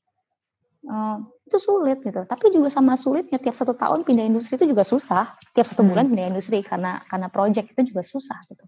[0.87, 2.27] Uh, itu sulit gitu.
[2.27, 5.39] Tapi juga sama sulitnya tiap satu tahun pindah industri itu juga susah.
[5.55, 5.89] Tiap satu hmm.
[5.95, 8.63] bulan pindah industri karena karena project itu juga susah gitu.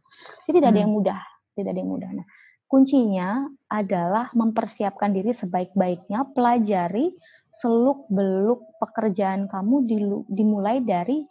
[0.48, 0.76] Jadi tidak hmm.
[0.76, 1.20] ada yang mudah,
[1.60, 2.10] tidak ada yang mudah.
[2.16, 2.26] Nah,
[2.72, 3.30] kuncinya
[3.68, 7.12] adalah mempersiapkan diri sebaik-baiknya, pelajari
[7.50, 9.90] seluk beluk pekerjaan kamu
[10.30, 11.26] dimulai dari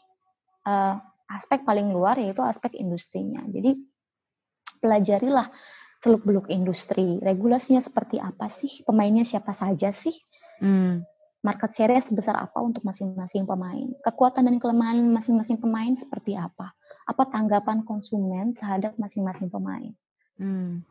[0.67, 0.99] uh,
[1.29, 3.45] aspek paling luar yaitu aspek industrinya.
[3.49, 3.77] Jadi
[4.81, 5.49] pelajarilah
[5.99, 10.15] seluk-beluk industri, regulasinya seperti apa sih, pemainnya siapa saja sih,
[10.63, 11.03] hmm.
[11.43, 16.71] market share sebesar apa untuk masing-masing pemain, kekuatan dan kelemahan masing-masing pemain seperti apa,
[17.03, 19.91] apa tanggapan konsumen terhadap masing-masing pemain.
[20.39, 20.87] Hmm.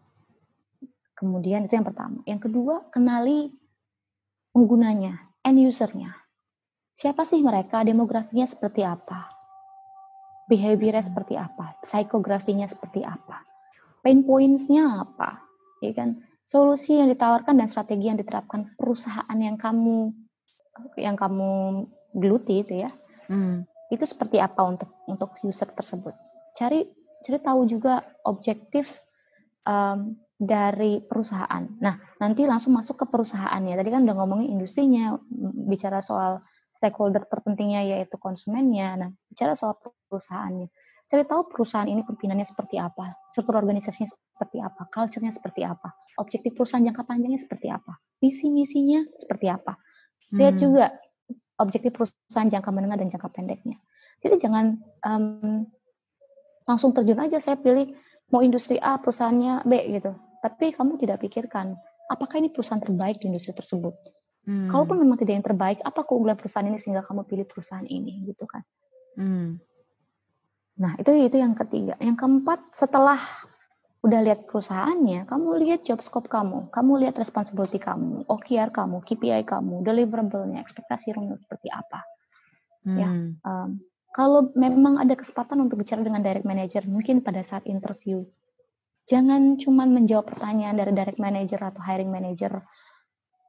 [1.16, 2.20] Kemudian itu yang pertama.
[2.28, 3.50] Yang kedua, kenali
[4.52, 6.14] penggunanya, end usernya.
[6.92, 9.37] Siapa sih mereka, demografinya seperti apa,
[10.48, 13.44] behaviornya seperti apa, psikografinya seperti apa,
[14.02, 15.44] pain points-nya apa,
[15.84, 16.16] ya kan?
[16.48, 20.16] Solusi yang ditawarkan dan strategi yang diterapkan perusahaan yang kamu
[20.96, 21.84] yang kamu
[22.16, 22.92] geluti itu ya,
[23.28, 23.68] hmm.
[23.92, 26.16] itu seperti apa untuk untuk user tersebut.
[26.56, 26.88] Cari
[27.28, 28.96] cari tahu juga objektif
[29.68, 31.66] um, dari perusahaan.
[31.82, 33.74] Nah, nanti langsung masuk ke perusahaannya.
[33.74, 35.18] Tadi kan udah ngomongin industrinya,
[35.68, 36.40] bicara soal
[36.78, 38.96] stakeholder terpentingnya yaitu konsumennya.
[39.02, 39.78] Nah, bicara soal
[40.10, 40.66] perusahaannya.
[41.06, 46.58] Cari tahu perusahaan ini pimpinannya seperti apa, struktur organisasinya seperti apa, culture-nya seperti apa, objektif
[46.58, 49.78] perusahaan jangka panjangnya seperti apa, visi misinya seperti apa.
[50.34, 50.64] Lihat hmm.
[50.66, 50.90] juga
[51.62, 53.78] objektif perusahaan jangka menengah dan jangka pendeknya.
[54.26, 55.70] Jadi jangan um,
[56.66, 57.94] langsung terjun aja saya pilih
[58.34, 60.18] mau industri A perusahaannya B gitu.
[60.42, 61.78] Tapi kamu tidak pikirkan
[62.10, 63.94] apakah ini perusahaan terbaik di industri tersebut
[64.48, 64.72] Hmm.
[64.72, 68.48] Kalaupun memang tidak yang terbaik, apa keunggulan perusahaan ini sehingga kamu pilih perusahaan ini gitu
[68.48, 68.64] kan?
[69.18, 69.58] Hmm.
[70.78, 71.98] Nah itu itu yang ketiga.
[71.98, 73.18] Yang keempat setelah
[74.06, 79.44] udah lihat perusahaannya, kamu lihat job scope kamu, kamu lihat responsibility kamu, OKR kamu, KPI
[79.44, 82.06] kamu, deliverable-nya, ekspektasi revenue seperti apa.
[82.86, 82.98] Ya, hmm.
[83.02, 83.10] Ya,
[83.44, 83.70] um,
[84.14, 88.24] kalau memang ada kesempatan untuk bicara dengan direct manager, mungkin pada saat interview,
[89.10, 92.64] jangan cuma menjawab pertanyaan dari direct manager atau hiring manager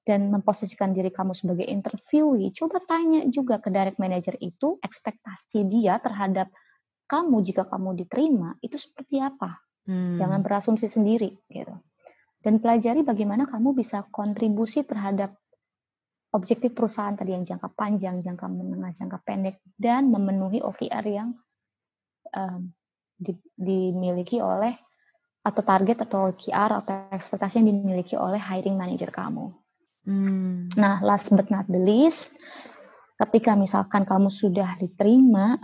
[0.08, 6.00] dan memposisikan diri kamu sebagai interviewee, coba tanya juga ke direct manager itu ekspektasi dia
[6.00, 6.48] terhadap
[7.04, 9.60] kamu jika kamu diterima itu seperti apa.
[9.84, 10.16] Hmm.
[10.16, 11.76] Jangan berasumsi sendiri gitu.
[12.40, 15.36] Dan pelajari bagaimana kamu bisa kontribusi terhadap
[16.32, 21.36] objektif perusahaan tadi yang jangka panjang, jangka menengah, jangka pendek dan memenuhi OKR yang
[22.32, 22.72] um,
[23.12, 24.72] di, dimiliki oleh
[25.44, 29.52] atau target atau OKR atau ekspektasi yang dimiliki oleh hiring manager kamu.
[30.08, 30.72] Hmm.
[30.72, 32.32] Nah, last but not the least,
[33.20, 35.60] ketika misalkan kamu sudah diterima,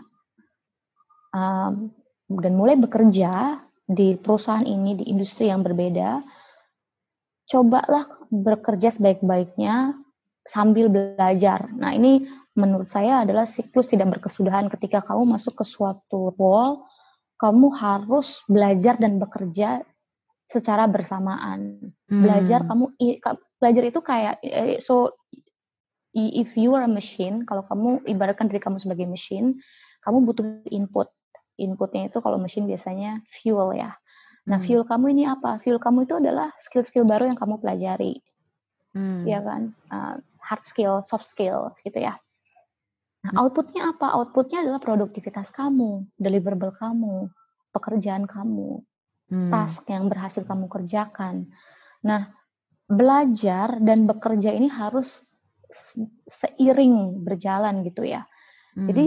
[1.32, 1.88] um,
[2.28, 3.56] dan mulai bekerja
[3.88, 6.20] di perusahaan ini di industri yang berbeda,
[7.48, 9.96] cobalah bekerja sebaik-baiknya
[10.44, 11.64] sambil belajar.
[11.72, 16.84] Nah, ini menurut saya adalah siklus tidak berkesudahan ketika kamu masuk ke suatu role,
[17.40, 19.80] kamu harus belajar dan bekerja
[20.48, 21.92] secara bersamaan.
[22.08, 22.20] Hmm.
[22.20, 22.92] Belajar kamu
[23.58, 25.14] belajar itu kayak eh, so
[26.14, 29.58] if you are a machine, kalau kamu ibaratkan diri kamu sebagai mesin,
[30.06, 31.10] kamu butuh input.
[31.58, 33.94] Inputnya itu kalau mesin biasanya fuel ya.
[34.46, 34.66] Nah, hmm.
[34.66, 35.58] fuel kamu ini apa?
[35.62, 38.22] Fuel kamu itu adalah skill-skill baru yang kamu pelajari.
[38.94, 39.26] Hmm.
[39.26, 39.74] Ya kan?
[39.90, 42.14] Uh, hard skill, soft skill gitu ya.
[43.24, 43.40] Nah, hmm.
[43.40, 44.14] outputnya apa?
[44.14, 47.32] Outputnya adalah produktivitas kamu, deliverable kamu,
[47.74, 48.84] pekerjaan kamu,
[49.32, 49.50] hmm.
[49.50, 51.48] task yang berhasil kamu kerjakan.
[52.04, 52.28] Nah,
[52.88, 55.24] belajar dan bekerja ini harus
[56.28, 58.28] seiring berjalan gitu ya.
[58.76, 58.86] Hmm.
[58.86, 59.04] Jadi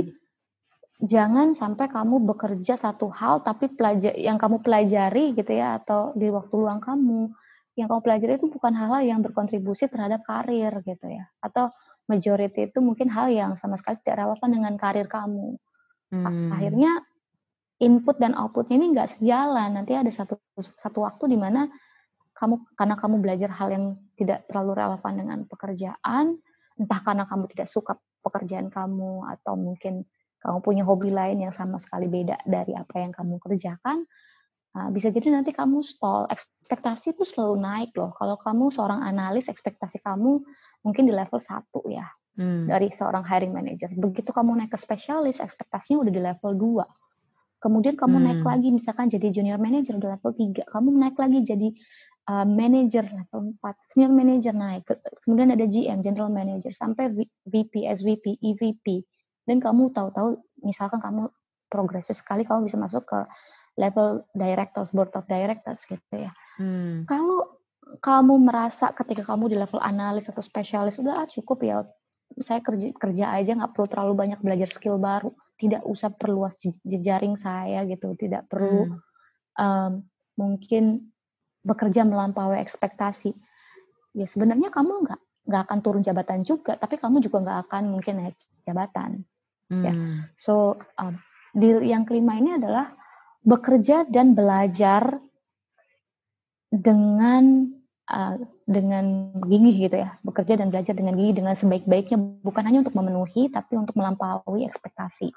[0.98, 6.26] jangan sampai kamu bekerja satu hal tapi pelajar yang kamu pelajari gitu ya atau di
[6.34, 7.30] waktu luang kamu
[7.78, 11.70] yang kamu pelajari itu bukan hal-hal yang berkontribusi terhadap karir gitu ya atau
[12.10, 15.60] majority itu mungkin hal yang sama sekali tidak relevan dengan karir kamu.
[16.10, 16.50] Hmm.
[16.56, 17.04] Akhirnya
[17.78, 19.78] input dan outputnya ini nggak sejalan.
[19.78, 21.68] Nanti ada satu satu waktu di mana
[22.38, 26.38] kamu karena kamu belajar hal yang tidak terlalu relevan dengan pekerjaan,
[26.78, 30.06] entah karena kamu tidak suka pekerjaan kamu atau mungkin
[30.38, 34.06] kamu punya hobi lain yang sama sekali beda dari apa yang kamu kerjakan,
[34.78, 36.30] uh, bisa jadi nanti kamu stall.
[36.30, 38.14] Ekspektasi itu selalu naik loh.
[38.14, 40.38] Kalau kamu seorang analis, ekspektasi kamu
[40.86, 42.06] mungkin di level satu ya
[42.38, 42.70] hmm.
[42.70, 43.90] dari seorang hiring manager.
[43.98, 46.86] Begitu kamu naik ke spesialis, ekspektasinya udah di level 2.
[47.58, 48.26] Kemudian kamu hmm.
[48.30, 50.70] naik lagi misalkan jadi junior manager di level 3.
[50.70, 51.68] Kamu naik lagi jadi
[52.28, 54.86] uh, manager level 4, senior manager naik,
[55.24, 57.10] kemudian ada GM, general manager, sampai
[57.48, 59.08] VP, SVP, EVP.
[59.48, 61.32] Dan kamu tahu-tahu, misalkan kamu
[61.72, 63.20] progresif sekali, kamu bisa masuk ke
[63.80, 66.32] level directors, board of directors gitu ya.
[66.60, 67.08] Hmm.
[67.08, 67.64] Kalau
[68.04, 71.88] kamu merasa ketika kamu di level analis atau spesialis, udah ah, cukup ya,
[72.44, 77.40] saya kerja, kerja aja nggak perlu terlalu banyak belajar skill baru, tidak usah perluas jejaring
[77.40, 79.00] saya gitu, tidak perlu hmm.
[79.56, 79.92] um,
[80.36, 81.08] mungkin
[81.68, 83.36] bekerja melampaui ekspektasi,
[84.16, 88.24] ya sebenarnya kamu nggak nggak akan turun jabatan juga, tapi kamu juga nggak akan mungkin
[88.24, 89.28] naik jabatan.
[89.68, 89.76] Ya.
[89.76, 89.84] Hmm.
[89.84, 89.94] Ya,
[90.40, 91.20] so um,
[91.52, 92.96] di yang kelima ini adalah
[93.44, 95.20] bekerja dan belajar
[96.72, 97.68] dengan
[98.12, 98.36] uh,
[98.68, 103.48] dengan gigih gitu ya, bekerja dan belajar dengan gigih dengan sebaik-baiknya, bukan hanya untuk memenuhi,
[103.52, 105.32] tapi untuk melampaui ekspektasi.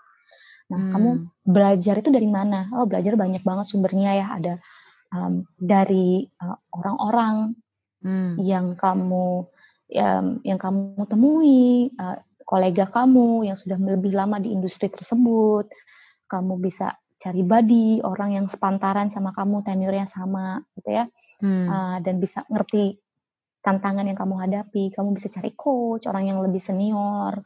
[0.71, 0.91] Nah, hmm.
[0.95, 1.11] kamu
[1.43, 2.71] belajar itu dari mana?
[2.75, 4.27] Oh, belajar banyak banget sumbernya ya.
[4.39, 4.53] Ada
[5.15, 7.55] um, dari uh, orang-orang
[8.03, 8.41] hmm.
[8.41, 9.47] yang kamu
[9.91, 15.67] yang, yang kamu temui, uh, kolega kamu yang sudah lebih lama di industri tersebut,
[16.31, 21.05] kamu bisa cari body orang yang sepantaran sama kamu, tenurnya sama, gitu ya,
[21.43, 21.67] hmm.
[21.67, 23.03] uh, dan bisa ngerti
[23.61, 24.95] tantangan yang kamu hadapi.
[24.95, 27.37] Kamu bisa cari coach, orang yang lebih senior,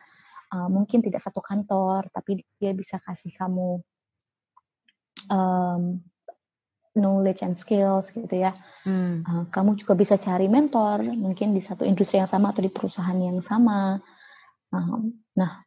[0.53, 3.81] uh, mungkin tidak satu kantor, tapi dia bisa kasih kamu
[5.33, 5.99] um,
[6.95, 8.55] knowledge and skills gitu ya.
[8.87, 9.27] Hmm.
[9.27, 13.19] Uh, kamu juga bisa cari mentor mungkin di satu industri yang sama atau di perusahaan
[13.19, 13.99] yang sama.
[14.71, 15.63] Uh, nah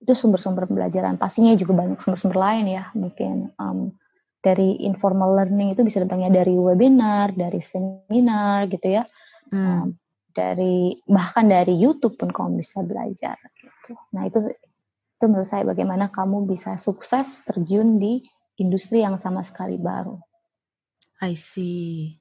[0.00, 1.20] itu sumber-sumber pembelajaran.
[1.20, 2.88] Pastinya juga banyak sumber-sumber lain ya.
[2.96, 3.92] Mungkin um,
[4.40, 9.04] dari informal learning itu bisa datangnya dari webinar, dari seminar gitu ya.
[9.52, 9.60] Hmm.
[9.60, 9.86] Um,
[10.30, 13.36] dari bahkan dari YouTube pun kamu bisa belajar.
[13.60, 13.92] Gitu.
[14.16, 14.48] Nah itu
[15.20, 18.24] itu menurut saya bagaimana kamu bisa sukses terjun di
[18.56, 20.16] industri yang sama sekali baru.
[21.20, 22.16] I see.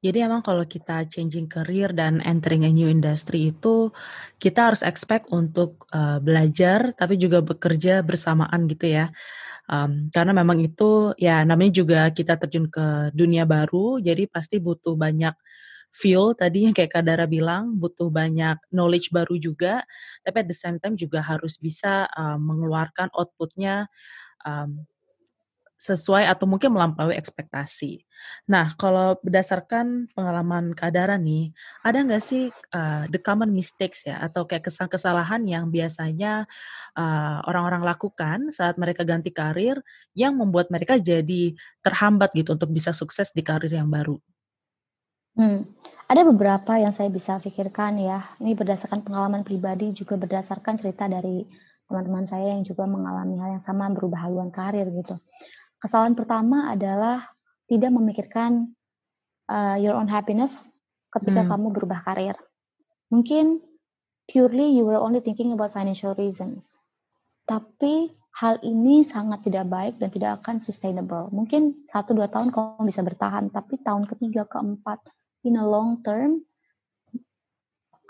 [0.00, 3.92] Jadi emang kalau kita changing career dan entering a new industry itu
[4.40, 9.12] kita harus expect untuk uh, belajar tapi juga bekerja bersamaan gitu ya.
[9.66, 14.94] Um, karena memang itu ya namanya juga kita terjun ke dunia baru, jadi pasti butuh
[14.94, 15.34] banyak
[15.90, 19.82] feel tadi yang kayak Kadara bilang butuh banyak knowledge baru juga,
[20.22, 23.90] tapi at the same time juga harus bisa uh, mengeluarkan outputnya
[24.46, 24.86] um,
[25.76, 28.00] sesuai atau mungkin melampaui ekspektasi.
[28.48, 31.52] Nah, kalau berdasarkan pengalaman Kadara nih,
[31.84, 36.48] ada nggak sih uh, the common mistakes ya atau kayak kesalahan yang biasanya
[36.96, 39.84] uh, orang-orang lakukan saat mereka ganti karir
[40.16, 41.52] yang membuat mereka jadi
[41.84, 44.16] terhambat gitu untuk bisa sukses di karir yang baru?
[45.36, 45.68] Hmm,
[46.08, 48.24] ada beberapa yang saya bisa pikirkan ya.
[48.40, 51.44] Ini berdasarkan pengalaman pribadi juga berdasarkan cerita dari
[51.86, 55.20] teman-teman saya yang juga mengalami hal yang sama berubah haluan karir gitu.
[55.86, 57.30] Kesalahan pertama adalah
[57.70, 58.74] tidak memikirkan
[59.46, 60.66] uh, your own happiness
[61.14, 61.50] ketika hmm.
[61.54, 62.34] kamu berubah karir.
[63.14, 63.62] Mungkin
[64.26, 66.74] purely you were only thinking about financial reasons.
[67.46, 71.30] Tapi hal ini sangat tidak baik dan tidak akan sustainable.
[71.30, 74.98] Mungkin satu dua tahun kamu bisa bertahan, tapi tahun ketiga keempat
[75.46, 76.42] in a long term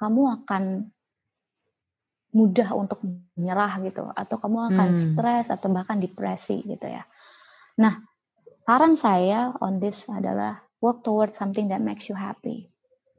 [0.01, 0.89] kamu akan
[2.33, 3.05] mudah untuk
[3.37, 5.01] menyerah gitu atau kamu akan hmm.
[5.13, 7.05] stres atau bahkan depresi gitu ya.
[7.77, 7.95] Nah,
[8.65, 12.69] saran saya on this adalah work towards something that makes you happy.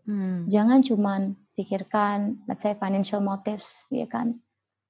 [0.08, 0.50] Hmm.
[0.50, 4.38] Jangan cuman pikirkan let's say financial motives ya kan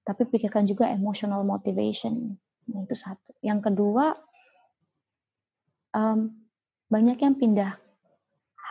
[0.08, 2.40] tapi pikirkan juga emotional motivation.
[2.72, 3.36] Nah, itu satu.
[3.44, 4.16] Yang kedua,
[5.92, 6.32] um,
[6.88, 7.76] banyak yang pindah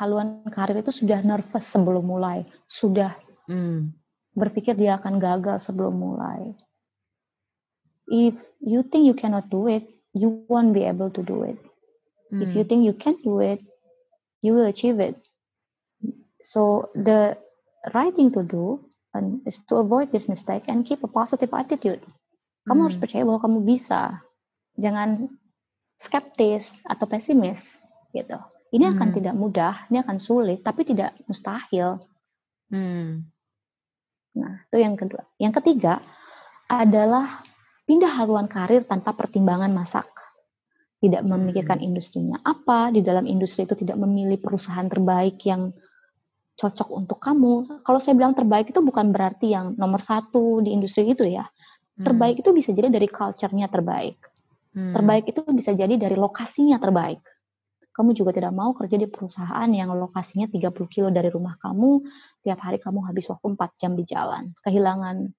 [0.01, 3.13] haluan karir itu sudah nervous sebelum mulai, sudah
[3.53, 3.93] mm.
[4.33, 6.57] berpikir dia akan gagal sebelum mulai.
[8.09, 9.85] If you think you cannot do it,
[10.17, 11.61] you won't be able to do it.
[12.33, 12.43] Mm.
[12.43, 12.69] If you hmm.
[12.69, 13.61] think you can do it,
[14.41, 15.15] you will achieve it.
[16.41, 17.37] So the
[17.93, 18.81] right thing to do
[19.13, 22.01] and is to avoid this mistake and keep a positive attitude.
[22.67, 22.85] Kamu hmm.
[22.89, 24.25] harus percaya bahwa kamu bisa.
[24.77, 25.31] Jangan
[25.97, 27.79] skeptis atau pesimis
[28.11, 28.37] gitu.
[28.75, 28.93] Ini hmm.
[28.99, 32.03] akan tidak mudah, ini akan sulit, tapi tidak mustahil.
[32.69, 33.31] Hmm.
[34.37, 35.23] Nah, itu yang kedua.
[35.39, 36.03] Yang ketiga
[36.67, 37.46] adalah
[37.87, 40.11] pindah haluan karir tanpa pertimbangan masak.
[40.99, 41.87] Tidak memikirkan hmm.
[41.87, 45.71] industrinya apa, di dalam industri itu tidak memilih perusahaan terbaik yang
[46.57, 47.85] cocok untuk kamu.
[47.87, 51.45] Kalau saya bilang terbaik itu bukan berarti yang nomor satu di industri itu ya.
[51.45, 52.05] Hmm.
[52.05, 54.19] Terbaik itu bisa jadi dari culture-nya terbaik.
[54.73, 54.93] Hmm.
[54.93, 57.23] Terbaik itu bisa jadi dari lokasinya terbaik.
[57.97, 62.05] Kamu juga tidak mau kerja di perusahaan yang lokasinya 30 kilo dari rumah kamu,
[62.45, 64.53] tiap hari kamu habis waktu 4 jam di jalan.
[64.61, 65.33] Kehilangan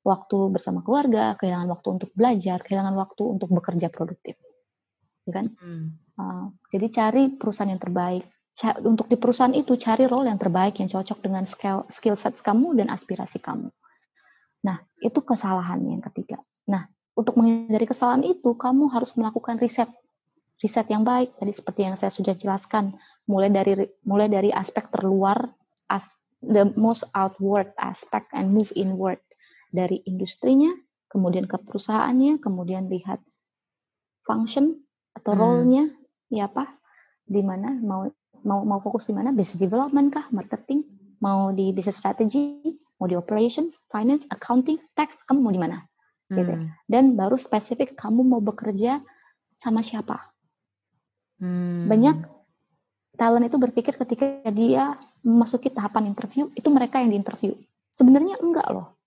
[0.00, 4.36] waktu bersama keluarga, kehilangan waktu untuk belajar, kehilangan waktu untuk bekerja produktif.
[5.28, 5.46] Ya kan?
[5.60, 6.00] Hmm.
[6.16, 8.24] Uh, jadi cari perusahaan yang terbaik
[8.84, 12.76] untuk di perusahaan itu cari role yang terbaik yang cocok dengan skill skill set kamu
[12.76, 13.72] dan aspirasi kamu.
[14.66, 16.36] Nah, itu kesalahan yang ketiga.
[16.68, 16.84] Nah,
[17.16, 19.88] untuk menghindari kesalahan itu kamu harus melakukan riset.
[20.60, 22.92] Riset yang baik tadi seperti yang saya sudah jelaskan,
[23.24, 25.48] mulai dari mulai dari aspek terluar
[25.88, 26.12] as
[26.44, 29.20] the most outward aspect and move inward
[29.70, 30.70] dari industrinya,
[31.06, 33.22] kemudian ke perusahaannya, kemudian lihat
[34.26, 34.78] function
[35.14, 35.40] atau hmm.
[35.40, 35.84] role-nya
[36.30, 36.70] ya apa
[37.26, 38.06] di mana mau
[38.46, 40.86] mau mau fokus di mana business development kah marketing
[41.18, 42.62] mau di business strategy
[43.02, 45.78] mau di operations finance accounting tax kamu mau di mana
[46.30, 46.58] gitu ya.
[46.62, 46.68] hmm.
[46.86, 49.02] dan baru spesifik kamu mau bekerja
[49.58, 50.30] sama siapa
[51.42, 51.90] hmm.
[51.90, 52.16] banyak
[53.18, 57.52] talent itu berpikir ketika dia memasuki tahapan interview itu mereka yang diinterview
[57.90, 58.99] sebenarnya enggak loh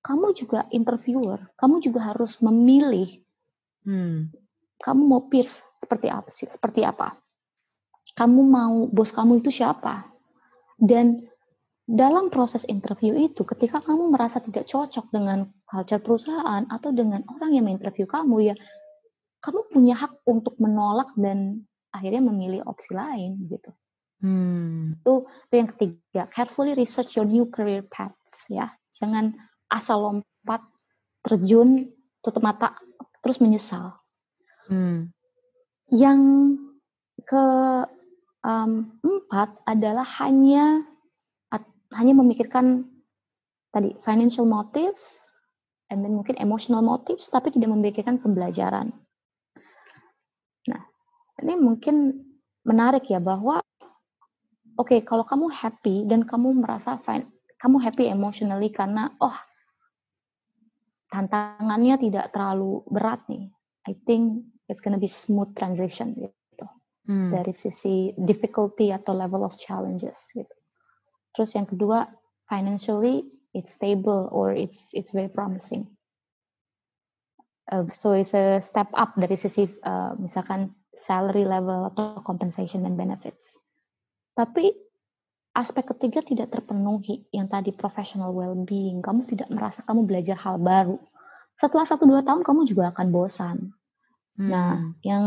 [0.00, 3.08] kamu juga interviewer kamu juga harus memilih
[3.84, 4.32] hmm.
[4.80, 7.20] kamu mau peers seperti apa sih seperti apa
[8.14, 10.06] kamu mau bos kamu itu siapa.
[10.80, 11.28] Dan
[11.84, 17.50] dalam proses interview itu, ketika kamu merasa tidak cocok dengan culture perusahaan atau dengan orang
[17.54, 18.54] yang menginterview kamu, ya
[19.40, 23.70] kamu punya hak untuk menolak dan akhirnya memilih opsi lain gitu.
[24.20, 25.00] Hmm.
[25.00, 26.22] Itu, itu yang ketiga.
[26.28, 28.14] Carefully research your new career path
[28.52, 28.68] ya.
[29.00, 29.32] Jangan
[29.70, 30.60] asal lompat,
[31.22, 31.88] terjun,
[32.20, 32.74] tutup mata,
[33.22, 33.94] terus menyesal.
[34.66, 35.14] Hmm.
[35.90, 36.20] Yang
[37.24, 37.44] ke
[38.44, 40.82] um, empat adalah hanya
[41.52, 42.86] at, hanya memikirkan
[43.70, 45.22] tadi financial motives
[45.90, 48.94] and then mungkin emotional motives tapi tidak memikirkan pembelajaran.
[50.70, 50.82] Nah,
[51.42, 52.26] ini mungkin
[52.66, 53.62] menarik ya bahwa
[54.78, 57.26] oke okay, kalau kamu happy dan kamu merasa fine,
[57.58, 59.34] kamu happy emotionally karena oh
[61.10, 63.50] tantangannya tidak terlalu berat nih.
[63.84, 66.14] I think it's gonna be smooth transition
[67.10, 67.34] hmm.
[67.34, 70.54] dari sisi difficulty atau level of challenges gitu.
[71.34, 72.06] Terus yang kedua,
[72.46, 75.90] financially it's stable or it's it's very promising.
[77.70, 82.98] Uh, so it's a step up dari sisi uh, misalkan salary level atau compensation and
[82.98, 83.58] benefits.
[84.34, 84.74] Tapi
[85.54, 89.02] aspek ketiga tidak terpenuhi yang tadi professional well-being.
[89.02, 90.96] Kamu tidak merasa kamu belajar hal baru.
[91.58, 93.56] Setelah satu dua tahun kamu juga akan bosan.
[94.38, 94.48] Nah, hmm.
[94.48, 95.24] Nah, yang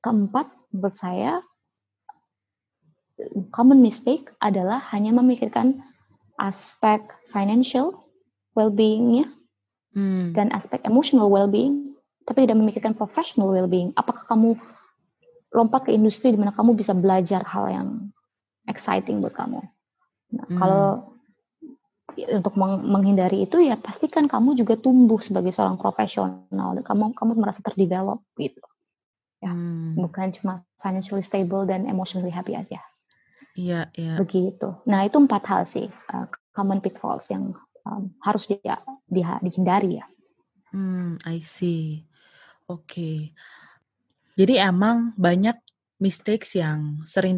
[0.00, 1.44] keempat menurut saya
[3.52, 5.84] common mistake adalah hanya memikirkan
[6.40, 8.00] aspek financial
[8.56, 9.28] well-beingnya
[9.92, 10.32] hmm.
[10.32, 11.92] dan aspek emotional well-being,
[12.24, 13.92] tapi tidak memikirkan professional well-being.
[13.98, 14.56] Apakah kamu
[15.52, 17.88] lompat ke industri di mana kamu bisa belajar hal yang
[18.70, 19.60] exciting buat kamu?
[20.30, 20.58] Nah, hmm.
[20.58, 20.86] Kalau
[22.20, 27.62] untuk menghindari itu ya pastikan kamu juga tumbuh sebagai seorang profesional dan kamu kamu merasa
[27.62, 28.60] terdevelop gitu
[29.40, 29.94] ya hmm.
[29.94, 32.82] bukan cuma financially stable dan emotionally happy aja
[33.54, 37.54] iya iya begitu nah itu empat hal sih uh, common pitfalls yang
[37.86, 40.04] um, harus dia, dia dihindari ya
[40.70, 42.06] Mmm, I see.
[42.70, 43.34] Oke.
[44.38, 45.58] Jadi emang banyak
[45.98, 47.34] mistakes yang sering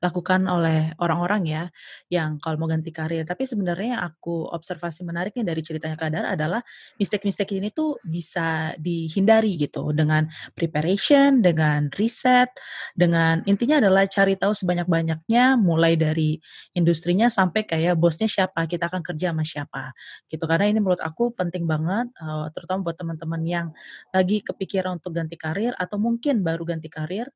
[0.00, 1.62] dilakukan oleh orang-orang ya,
[2.08, 3.28] yang kalau mau ganti karir.
[3.28, 6.60] Tapi sebenarnya yang aku observasi menariknya dari ceritanya Kak Dara adalah
[6.96, 10.24] mistake-mistake ini tuh bisa dihindari gitu dengan
[10.56, 12.48] preparation, dengan riset,
[12.96, 16.40] dengan intinya adalah cari tahu sebanyak-banyaknya mulai dari
[16.76, 19.92] industrinya sampai kayak bosnya siapa, kita akan kerja sama siapa,
[20.32, 20.44] gitu.
[20.48, 23.66] Karena ini menurut aku penting banget, eee, terutama buat teman-teman yang
[24.14, 27.28] lagi kepikiran untuk ganti karir atau mungkin baru ganti karir,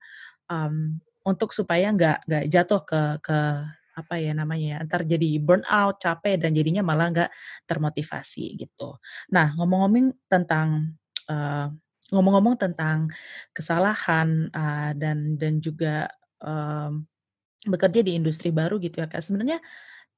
[0.51, 3.39] mmm, untuk supaya nggak nggak jatuh ke ke
[3.95, 7.31] apa ya namanya ya, entar jadi burnout, capek, dan jadinya malah nggak
[7.71, 8.99] termotivasi gitu.
[9.31, 10.99] Nah ngomong-ngomong tentang,
[11.31, 11.67] eee,
[12.11, 13.07] ngomong-ngomong tentang
[13.55, 16.11] kesalahan, eee, dan dan juga,
[16.43, 17.07] mmm,
[17.71, 19.59] bekerja di industri baru gitu ya Kak, sebenarnya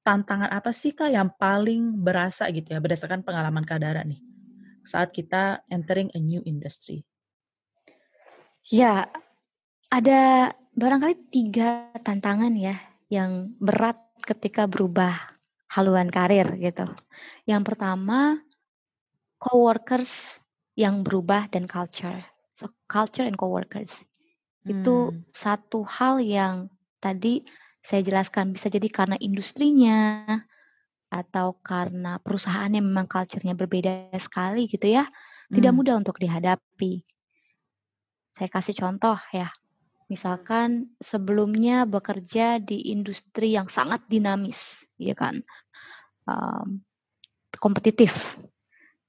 [0.07, 4.21] tantangan apa sih Kak yang paling berasa gitu ya, berdasarkan pengalaman Kak Dara nih,
[4.87, 7.05] saat kita entering a new industry?
[8.73, 9.07] Ya,
[9.95, 12.77] ada barangkali 3 tantangan ya,
[13.09, 13.97] yang berat
[14.29, 15.17] ketika berubah
[15.73, 16.85] haluan karir gitu.
[17.49, 18.45] Yang pertama,
[19.41, 20.37] coworkers
[20.77, 22.21] yang berubah dan culture.
[22.53, 24.05] So, culture and coworkers.
[24.69, 25.33] Itu Mmm.
[25.33, 26.69] satu hal yang
[27.01, 27.41] tadi
[27.81, 30.25] saya jelaskan, bisa jadi karena industrinya,
[31.09, 35.07] atau karena perusahaannya memang culture-nya berbeda sekali gitu ya,
[35.55, 35.79] tidak Mmm.
[35.79, 37.01] mudah untuk dihadapi.
[38.35, 39.49] Saya kasih contoh ya,
[40.13, 45.41] misalkan sebelumnya bekerja di industri yang sangat dinamis, ya kan,
[46.29, 46.83] mmm,
[47.59, 48.39] kompetitif.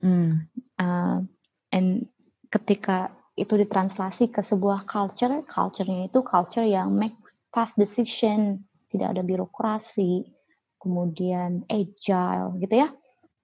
[0.04, 0.48] Mmm.
[0.80, 1.18] Eee,
[1.74, 1.90] and
[2.54, 7.18] ketika itu ditranslasi ke sebuah culture, culture-nya itu culture yang make
[7.54, 10.26] fast decision, tidak ada birokrasi,
[10.82, 12.90] kemudian agile gitu ya.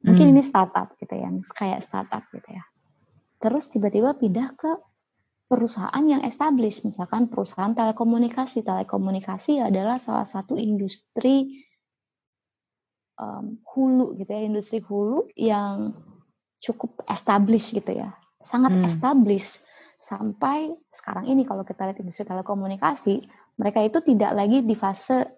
[0.06, 0.46] Mungkin ini Mmm.
[0.46, 2.64] startup gitu ya, kayak startup gitu ya.
[3.42, 4.72] Terus tiba-tiba pindah ke
[5.54, 8.66] perusahaan yang established, misalkan perusahaan telekomunikasi.
[8.66, 11.62] Telekomunikasi adalah salah satu industri
[13.22, 15.94] mmm, hulu gitu ya, industri hulu yang
[16.58, 18.88] cukup established gitu ya, sangat Mmm.
[18.90, 19.62] established.
[20.04, 23.24] Sampai sekarang ini kalau kita lihat industri telekomunikasi,
[23.56, 25.30] mereka itu tidak lagi di fase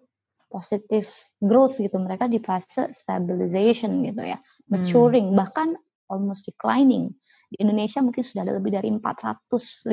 [0.48, 1.06] positive
[1.44, 4.72] growth gitu, mereka di fase stabilization gitu ya, Mmm.
[4.72, 5.76] maturing, bahkan
[6.08, 7.12] almost declining.
[7.56, 9.88] Di Indonesia mungkin sudah ada lebih dari 450.000.000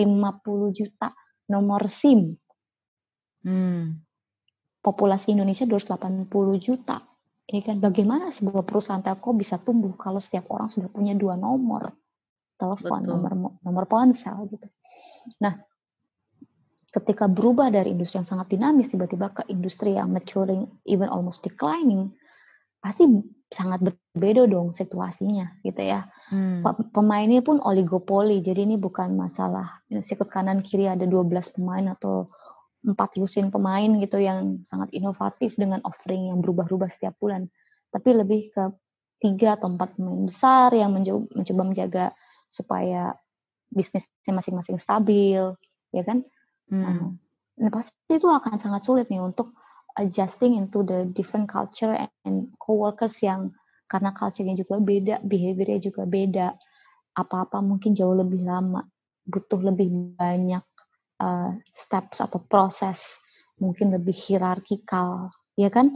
[1.46, 2.34] nomor SIM.
[3.46, 4.02] Mmm.
[4.82, 6.26] Populasi Indonesia 280.000.000,
[7.46, 7.78] ya kan.
[7.78, 11.86] Bagaimana sebuah perusahaan telco bisa tumbuh kalau setiap orang sudah punya 2 nomor
[12.58, 13.62] telepon, nomor Betul.
[13.62, 14.66] nomor ponsel gitu.
[15.38, 15.54] Nah,
[16.90, 22.10] ketika berubah dari industri yang sangat dinamis tiba-tiba ke industri yang maturing, even almost declining,
[22.82, 23.06] pasti
[23.52, 26.08] sangat berbeda dong situasinya gitu ya.
[26.32, 32.24] Pe pemainnya pun oligopoli, jadi ini bukan masalah sikut kanan kiri ada 12 pemain atau
[32.82, 37.46] 4 lusin pemain gitu yang sangat inovatif dengan offering yang berubah-ubah setiap bulan.
[37.92, 38.72] Tapi lebih ke
[39.22, 42.04] 3 atau 4 pemain besar yang mencoba menjaga
[42.50, 43.14] supaya
[43.70, 45.44] bisnisnya masing-masing stabil,
[45.94, 46.24] ya kan.
[46.72, 46.82] Mmm.
[46.82, 47.00] Nah,
[47.60, 49.52] nah pasti itu akan sangat sulit nih untuk
[49.98, 51.92] adjusting into the different culture
[52.26, 53.52] and coworkers yang
[53.90, 56.48] karena culture-nya juga beda, behavior-nya juga beda,
[57.18, 58.82] apa-apa mungkin jauh lebih lama,
[59.28, 60.64] butuh lebih banyak,
[61.22, 63.20] eee, steps atau proses,
[63.60, 65.92] mungkin lebih hierarkikal, ya kan.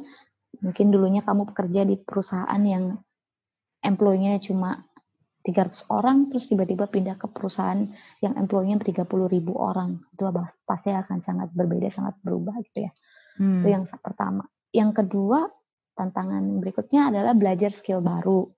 [0.65, 2.99] Mungkin dulunya kamu bekerja di perusahaan yang
[3.85, 4.79] employee-nya cuma
[5.47, 7.81] 300 orang, terus tiba-tiba pindah ke perusahaan
[8.25, 10.25] yang employee-nya 30.000 orang, itu
[10.69, 12.93] pasti akan sangat berbeda, sangat berubah gitu ya.
[13.37, 13.73] Itu Mmm.
[13.73, 14.43] yang pertama.
[14.73, 15.49] Yang kedua,
[15.97, 18.49] tantangan berikutnya adalah belajar skill baru,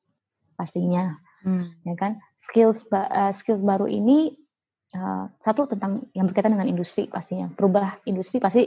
[0.58, 1.14] pastinya,
[1.46, 1.86] Mmm.
[1.86, 2.18] ya kan.
[2.38, 4.34] Skills eee, skills baru ini,
[4.94, 8.66] eee, satu tentang yang berkaitan dengan industri pastinya, berubah industri pasti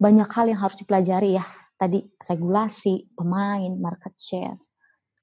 [0.00, 1.46] banyak hal yang harus dipelajari ya,
[1.80, 4.58] tadi regulasi, pemain, market share,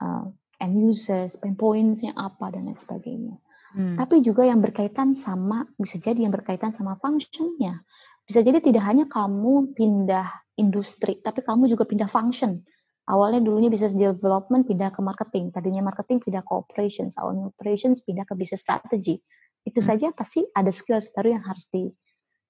[0.02, 0.26] eee,
[0.64, 3.38] end users, pain points-nya apa, dan lain sebagainya.
[3.76, 3.96] Mmm.
[4.00, 7.82] Tapi juga yang berkaitan sama bisa jadi yang berkaitan sama function-nya.
[8.30, 10.30] Bisa jadi tidak hanya kamu pindah
[10.62, 12.62] industri, tapi kamu juga pindah function.
[13.10, 18.22] Awalnya dulunya business development pindah ke marketing, tadinya marketing pindah ke operations, awalnya operations pindah
[18.30, 19.18] ke business strategy.
[19.66, 19.90] Itu Mmm.
[19.90, 21.90] saja pasti ada skills baru yang harus di,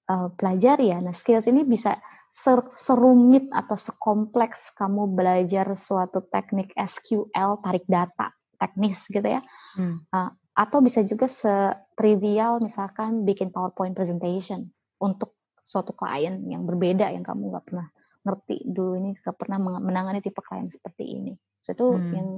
[0.08, 1.00] eee, pelajari ya.
[1.00, 1.96] Nah, skills ini bisa
[2.28, 9.40] ser serumit atau sekompleks kamu belajar suatu teknik SQL, tarik data, teknis gitu ya,
[9.76, 10.00] Mmm.
[10.14, 14.68] eee, atau bisa juga setrivial misalkan bikin PowerPoint presentation
[15.00, 17.88] untuk suatu klien yang berbeda yang kamu nggak pernah
[18.20, 21.32] ngerti dulu ini, nggak pernah menangani tipe klien seperti ini.
[21.60, 22.12] So itu Mmm.
[22.12, 22.28] yang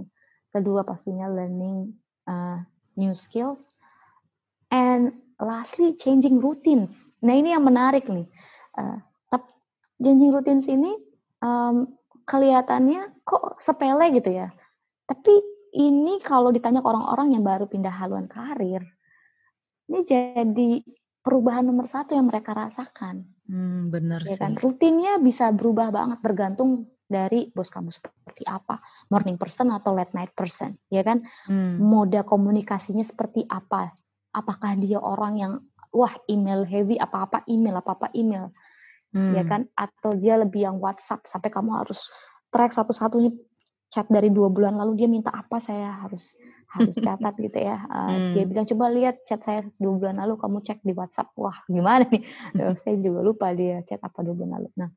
[0.54, 1.90] kedua pastinya learning,
[2.28, 2.58] eee
[2.98, 3.72] new skills,
[4.68, 7.10] and lastly changing routines.
[7.24, 8.28] Nah ini yang menarik nih.
[8.72, 9.00] Uh,
[10.02, 10.98] changing routines ini
[11.40, 11.86] um,
[12.26, 14.50] kelihatannya kok sepele gitu ya.
[15.06, 15.32] Tapi
[15.78, 18.82] ini kalau ditanya ke orang-orang yang baru pindah haluan karir,
[19.88, 20.70] ini jadi
[21.22, 23.24] perubahan nomor satu yang mereka rasakan.
[23.46, 24.40] Hmm, benar ya sih.
[24.42, 24.58] kan?
[24.58, 30.34] Rutinnya bisa berubah banget bergantung dari bos kamu seperti apa, morning person atau late night
[30.34, 31.22] person, ya kan?
[31.46, 31.78] Hmm.
[31.78, 33.94] Moda komunikasinya seperti apa?
[34.34, 35.52] Apakah dia orang yang
[35.92, 38.50] wah email heavy apa-apa email apa-apa email,
[39.14, 39.32] hmm.
[39.36, 39.68] ya kan?
[39.78, 42.08] Atau dia lebih yang WhatsApp sampai kamu harus
[42.48, 43.32] track satu-satunya
[43.92, 46.32] chat dari dua bulan lalu dia minta apa saya harus
[46.72, 47.84] harus catat gitu ya.
[47.86, 48.32] Uh, hmm.
[48.34, 51.32] Dia bilang coba lihat chat saya dua bulan lalu kamu cek di WhatsApp.
[51.36, 52.22] Wah gimana nih?
[52.80, 54.68] saya juga lupa dia chat apa dua bulan lalu.
[54.80, 54.90] Nah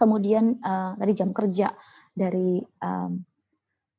[0.00, 1.76] kemudian uh, dari jam kerja
[2.16, 3.20] dari um,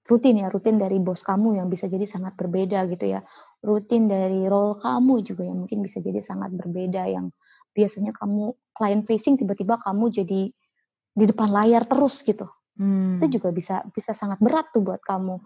[0.10, 3.24] rutin ya rutin dari bos kamu yang bisa jadi sangat berbeda gitu ya
[3.64, 7.30] rutin dari role kamu juga yang mungkin bisa jadi sangat berbeda yang
[7.72, 10.42] biasanya kamu client facing tiba-tiba kamu jadi
[11.12, 13.22] di depan layar terus gitu hmm.
[13.22, 15.40] itu juga bisa bisa sangat berat tuh buat kamu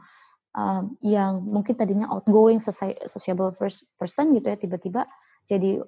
[0.56, 5.04] um, yang mungkin tadinya outgoing sociable first person gitu ya tiba-tiba
[5.46, 5.84] jadi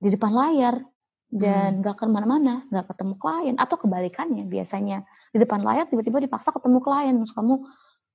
[0.00, 0.80] di depan layar
[1.26, 1.80] dan hmm.
[1.82, 2.06] nggak hmm.
[2.06, 5.02] ke mana-mana, nggak ketemu klien atau kebalikannya biasanya
[5.34, 7.66] di depan layar tiba-tiba dipaksa ketemu klien terus kamu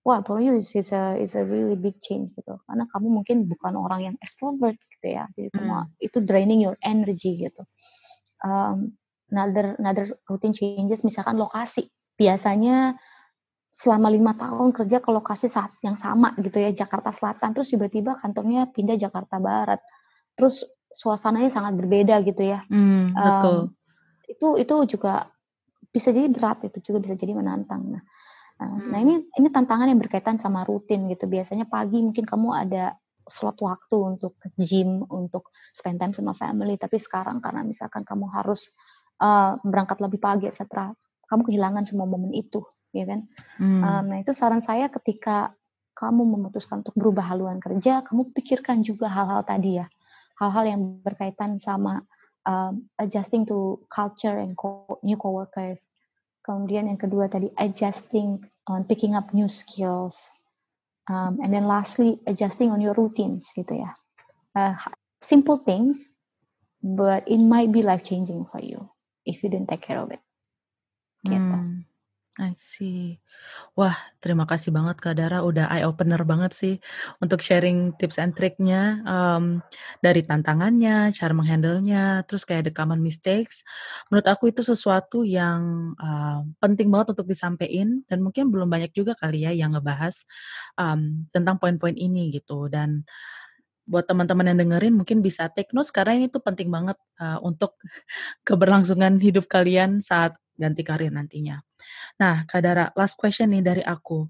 [0.08, 3.76] wah for you is a is a really big change gitu karena kamu mungkin bukan
[3.76, 5.92] orang yang extrovert gitu ya jadi hmm.
[6.00, 7.62] itu draining your energy gitu
[8.48, 8.96] um,
[9.30, 12.96] another another routine changes misalkan lokasi biasanya
[13.72, 17.56] selama lima tahun kerja ke lokasi saat yang sama gitu ya Jakarta Selatan.
[17.56, 19.80] Terus tiba-tiba kantornya pindah Jakarta Barat.
[20.36, 22.68] Terus suasananya sangat berbeda gitu ya.
[22.68, 23.56] Hmm, betul.
[23.56, 23.60] um,
[24.28, 25.32] itu itu juga
[25.92, 27.96] bisa jadi berat itu juga bisa jadi menantang.
[27.96, 28.04] Nah
[28.60, 28.92] hmm.
[28.92, 31.32] nah ini ini tantangan yang berkaitan sama rutin gitu.
[31.32, 32.92] Biasanya pagi mungkin kamu ada
[33.24, 36.76] slot waktu untuk ke gym untuk spend time sama family.
[36.76, 38.76] Tapi sekarang karena misalkan kamu harus
[39.24, 40.92] uh, berangkat lebih pagi etc
[41.32, 42.60] kamu kehilangan semua momen itu
[42.92, 43.28] ya kan?
[43.58, 43.82] Hmm.
[43.84, 45.56] Um, nah itu saran saya ketika
[45.96, 49.88] kamu memutuskan untuk berubah haluan kerja, kamu pikirkan juga hal-hal tadi ya,
[50.40, 52.04] hal-hal yang berkaitan sama
[52.48, 55.88] um, adjusting to culture and co new coworkers.
[56.42, 60.32] Kemudian yang kedua tadi adjusting on picking up new skills,
[61.06, 63.92] um, and then lastly adjusting on your routines gitu ya.
[64.58, 64.74] Uh,
[65.22, 66.10] simple things,
[66.82, 68.82] but it might be life changing for you
[69.22, 70.24] if you don't take care of it.
[71.22, 71.38] Gitu.
[71.38, 71.91] Hmm.
[72.40, 73.20] I see.
[73.76, 73.92] Wah,
[74.24, 76.76] terima kasih banget Kak Dara, udah eye opener banget sih
[77.20, 79.60] untuk sharing tips and triknya um,
[80.00, 83.68] dari tantangannya, cara menghandle-nya, terus kayak the common mistakes.
[84.08, 89.12] Menurut aku itu sesuatu yang, uh, penting banget untuk disampaikan dan mungkin belum banyak juga
[89.20, 90.24] kali ya yang ngebahas,
[90.80, 93.04] um, tentang poin-poin ini gitu dan
[93.88, 97.76] buat teman-teman yang dengerin mungkin bisa take notes karena ini tuh penting banget, uh, untuk
[98.48, 101.64] keberlangsungan hidup kalian saat ganti karir nantinya.
[102.20, 104.28] Nah, Kak Dara, last question nih dari aku.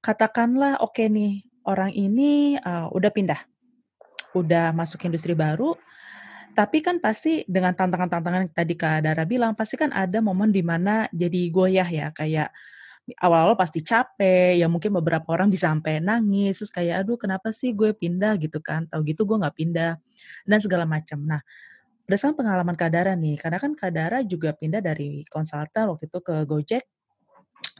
[0.00, 3.40] Katakanlah oke okay nih, orang ini uh, udah pindah,
[4.38, 5.74] udah masuk industri baru,
[6.54, 11.10] tapi kan pasti dengan tantangan-tantangan tadi Kak Dara bilang, pasti kan ada momen di mana
[11.10, 12.54] jadi goyah ya, kayak
[13.22, 17.70] awal-awal pasti capek, ya mungkin beberapa orang bisa sampai nangis, terus kayak, aduh kenapa sih
[17.70, 19.92] gue pindah gitu kan, tahu gitu gue nggak pindah,
[20.42, 21.22] dan segala macam.
[21.22, 21.42] Nah,
[22.06, 26.84] berdasarkan pengalaman Kadara nih, karena kan Kadara juga pindah dari konsultan waktu itu ke Gojek,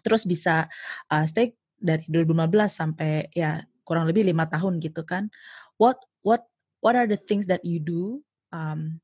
[0.03, 0.67] terus bisa
[1.09, 5.31] uh, stay dari 2015 sampai ya kurang lebih lima tahun gitu kan.
[5.79, 6.51] What what
[6.83, 8.99] what are the things that you do um,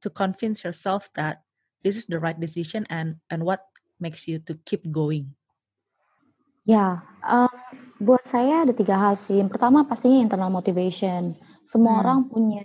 [0.00, 1.44] to convince yourself that
[1.84, 3.68] this is the right decision and and what
[4.00, 5.36] makes you to keep going?
[6.62, 7.50] Ya, um,
[7.98, 9.42] buat saya ada tiga hal sih.
[9.42, 11.34] Yang pertama pastinya internal motivation.
[11.66, 12.02] Semua hmm.
[12.06, 12.62] orang punya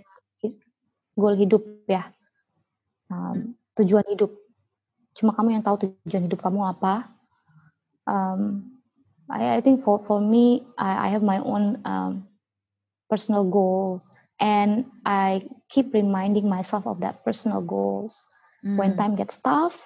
[1.18, 2.06] goal hidup ya,
[3.10, 4.30] um, tujuan hidup.
[5.18, 7.10] Cuma kamu yang tahu tujuan hidup kamu apa.
[8.06, 8.70] Um,
[9.26, 12.30] I, I think for for me, I, I have my own um,
[13.10, 14.06] personal goals,
[14.38, 18.22] and I keep reminding myself of that personal goals.
[18.62, 18.78] Hmm.
[18.78, 19.76] When time gets tough,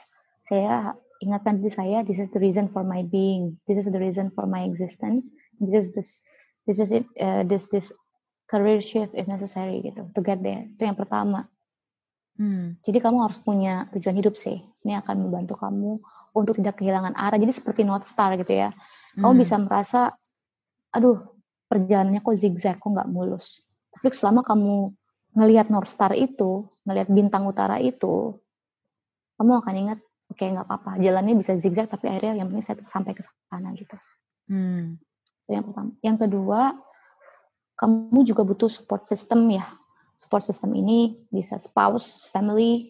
[0.45, 0.93] saya
[1.25, 4.45] ingatkan diri saya, this is the reason for my being, this is the reason for
[4.45, 5.31] my existence,
[5.63, 6.11] this is this,
[6.67, 7.95] this is it, uh, this this
[8.53, 10.69] career shift if necessary gitu to get there.
[10.69, 11.49] Itu yang pertama.
[12.33, 12.81] Hmm.
[12.81, 14.65] jadi kamu harus punya tujuan hidup sih.
[14.85, 16.01] Ini akan membantu kamu
[16.33, 17.37] untuk tidak kehilangan arah.
[17.37, 18.73] Jadi seperti North Star gitu ya.
[19.21, 19.43] Kamu hmm.
[19.45, 20.17] bisa merasa
[20.93, 21.21] aduh
[21.69, 23.61] perjalanannya kok zigzag kok nggak mulus.
[23.93, 24.97] Tapi selama kamu
[25.37, 28.37] ngelihat North Star itu ngelihat bintang utara itu
[29.37, 29.99] kamu akan ingat
[30.33, 31.01] oke okay, nggak apa-apa.
[31.05, 33.97] Jalannya bisa zigzag tapi akhirnya yang penting saya sampai ke sana gitu.
[34.49, 34.97] Hmm.
[35.45, 35.91] itu yang pertama.
[36.01, 36.61] Yang kedua
[37.83, 39.67] kamu juga butuh support system ya.
[40.15, 42.87] Support system ini bisa spouse, family,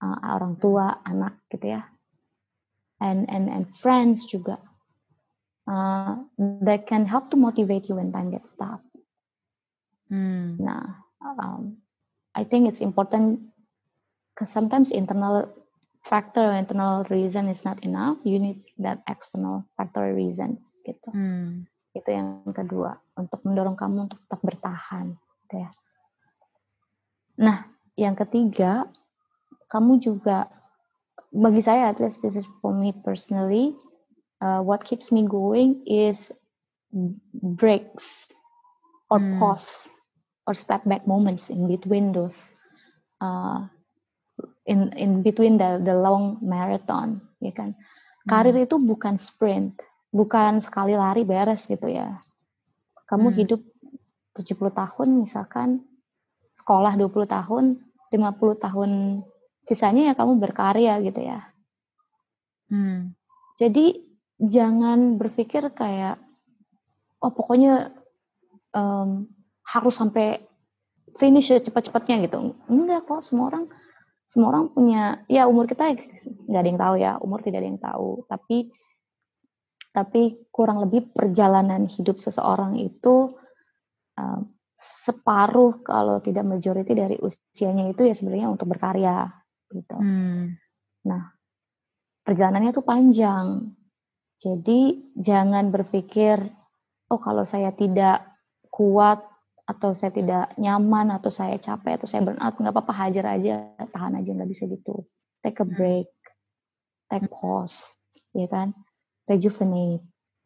[0.00, 1.84] uh, orang tua, anak gitu ya.
[3.04, 4.56] And and and friends juga.
[5.68, 6.24] Uh,
[6.64, 8.80] that can help to motivate you when time gets tough.
[10.08, 10.56] Hmm.
[10.56, 11.84] Nah, um,
[12.32, 13.52] I think it's important
[14.32, 15.52] because sometimes internal
[16.00, 18.16] factor or internal reason is not enough.
[18.24, 21.12] You need that external factor reasons gitu.
[21.12, 21.68] Hmm.
[21.98, 25.18] Itu yang kedua untuk mendorong kamu untuk tetap bertahan.
[25.46, 25.70] Gitu ya.
[27.38, 27.66] Nah,
[27.98, 28.86] yang ketiga,
[29.70, 30.46] kamu juga
[31.34, 33.76] bagi saya at least this is for me personally,
[34.40, 36.32] uh, what keeps me going is
[37.34, 38.32] breaks
[39.10, 39.36] or hmm.
[39.36, 39.88] pause
[40.48, 42.56] or step back moments in between those
[43.20, 43.68] uh,
[44.64, 47.76] in in between the the long marathon ya kan
[48.28, 48.64] karir hmm.
[48.64, 49.76] itu bukan sprint
[50.12, 52.20] bukan sekali lari beres gitu ya
[53.08, 53.36] kamu hmm.
[53.38, 53.60] hidup
[54.36, 55.82] 70 tahun misalkan
[56.54, 57.64] sekolah 20 tahun
[58.08, 58.90] 50 tahun
[59.68, 61.44] sisanya ya kamu berkarya gitu ya
[62.72, 63.12] hmm.
[63.60, 64.00] jadi
[64.38, 66.16] jangan berpikir kayak
[67.18, 67.90] oh pokoknya
[68.72, 69.26] um,
[69.66, 70.40] harus sampai
[71.18, 72.54] finish cepat-cepatnya gitu.
[72.70, 73.64] Enggak kok, semua orang
[74.28, 75.96] semua orang punya ya umur kita
[76.46, 78.08] nggak ada yang tahu ya, umur tidak ada yang tahu.
[78.28, 78.70] Tapi
[79.92, 83.34] tapi kurang lebih perjalanan hidup seseorang itu
[84.14, 84.46] um,
[84.78, 89.26] separuh kalau tidak majority dari usianya itu ya sebenarnya untuk berkarya
[89.74, 89.96] gitu.
[89.98, 90.54] Hmm.
[91.08, 91.22] Nah,
[92.22, 93.74] perjalanannya tuh panjang.
[94.38, 96.38] Jadi jangan berpikir
[97.10, 98.22] oh kalau saya tidak
[98.70, 99.18] kuat
[99.68, 104.16] atau saya tidak nyaman atau saya capek atau saya burnout nggak apa-apa hajar aja tahan
[104.16, 105.04] aja nggak bisa gitu
[105.44, 105.76] take a hmm.
[105.76, 106.08] break
[107.12, 108.00] take pause
[108.32, 108.72] ya kan
[109.28, 110.00] rejuvenate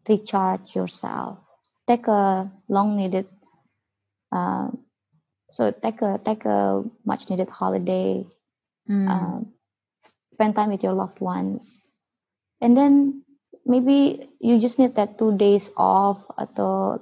[0.08, 1.38] recharge yourself
[1.86, 3.26] take a long needed
[4.32, 4.68] uh,
[5.50, 8.24] so take a take a much needed holiday
[8.86, 9.08] hmm.
[9.08, 9.40] uh,
[10.32, 11.88] spend time with your loved ones
[12.60, 13.22] and then
[13.66, 16.98] maybe you just need that two days off atau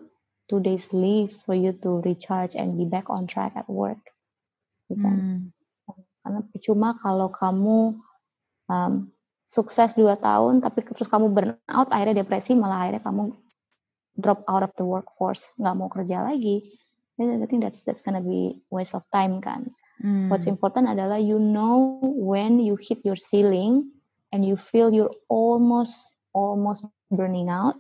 [0.49, 4.03] two days leave for you to recharge and be back on track at work.
[4.91, 5.55] Kan?
[5.87, 5.95] Hmm.
[6.20, 7.95] Karena percuma kalau kamu
[8.66, 8.93] um,
[9.51, 13.34] sukses dua tahun tapi terus kamu burn out akhirnya depresi malah akhirnya kamu
[14.14, 16.62] drop out of the workforce nggak mau kerja lagi.
[17.20, 19.68] I think that's that's gonna be waste of time kan.
[19.98, 20.32] Hmm.
[20.32, 23.92] What's important adalah you know when you hit your ceiling
[24.32, 27.76] and you feel you're almost almost burning out,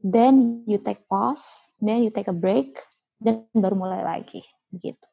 [0.00, 2.78] then you take pause then you take a break,
[3.22, 4.42] dan baru mulai lagi
[4.74, 5.06] gitu.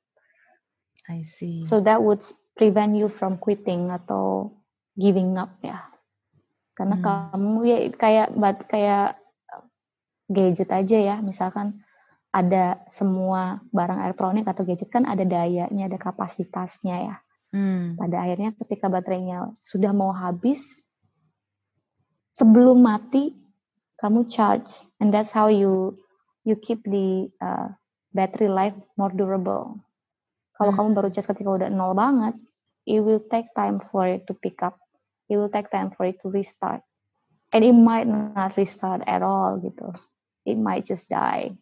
[1.06, 1.62] I see.
[1.62, 2.26] So that would
[2.58, 4.50] prevent you from quitting atau
[4.98, 5.78] giving up ya.
[6.76, 7.06] Karena hmm.
[7.08, 8.28] kamu ya kayak
[8.68, 9.16] kayak
[10.28, 11.80] gadget aja ya, misalkan
[12.36, 17.16] ada semua barang elektronik atau gadget kan ada dayanya, ada kapasitasnya ya.
[17.56, 17.96] Hmm.
[17.96, 20.84] Pada akhirnya ketika baterainya sudah mau habis,
[22.36, 23.32] sebelum mati
[23.96, 24.68] kamu charge,
[25.00, 25.96] and that's how you
[26.44, 27.72] you keep the uh,
[28.12, 29.80] battery life more durable.
[30.60, 30.80] Kalau hmm.
[30.84, 32.36] kamu baru charge ketika udah nol banget,
[32.84, 34.76] it will take time for it to pick up.
[35.30, 36.82] It will take time for it to restart.
[37.54, 39.96] And it might not restart at all gitu.
[40.46, 41.56] It might just die.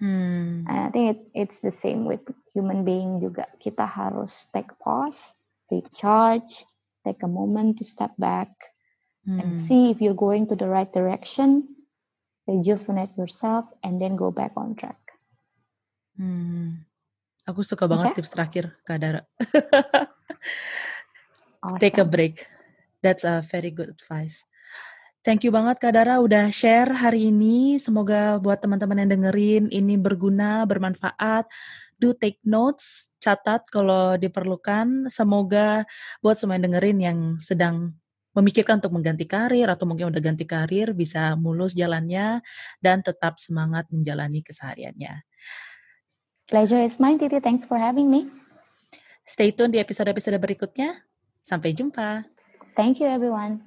[0.00, 0.66] Hmm.
[0.66, 3.46] And I think it, it's the same with human being juga.
[3.62, 5.30] Kita harus take pause,
[5.70, 6.66] recharge,
[7.06, 8.50] take a moment to step back,
[9.22, 9.38] hmm.
[9.38, 11.74] and see if you're going to the right direction
[12.46, 14.98] rejuvenate yourself, and then go back on track.
[16.16, 16.84] Hmm.
[17.44, 18.16] Aku suka banget okay.
[18.20, 19.20] tips terakhir, Kak Dara.
[21.60, 21.80] awesome.
[21.82, 22.46] Take a break.
[23.04, 24.48] That's a very good advice.
[25.20, 27.76] Thank you banget Kak Dara udah share hari ini.
[27.76, 31.44] Semoga buat teman-teman yang dengerin ini berguna, bermanfaat.
[32.00, 35.12] Do take notes, catat kalau diperlukan.
[35.12, 35.84] Semoga
[36.20, 37.92] buat semua yang dengerin yang sedang
[38.36, 42.42] memikirkan untuk mengganti karir atau mungkin udah ganti karir bisa mulus jalannya
[42.82, 45.24] dan tetap semangat menjalani kesehariannya.
[46.50, 47.40] Pleasure is mine, Titi.
[47.40, 48.28] Thanks for having me.
[49.24, 51.00] Stay tune di episode-episode berikutnya.
[51.40, 52.33] Sampai jumpa.
[52.76, 53.62] Thank you, everyone.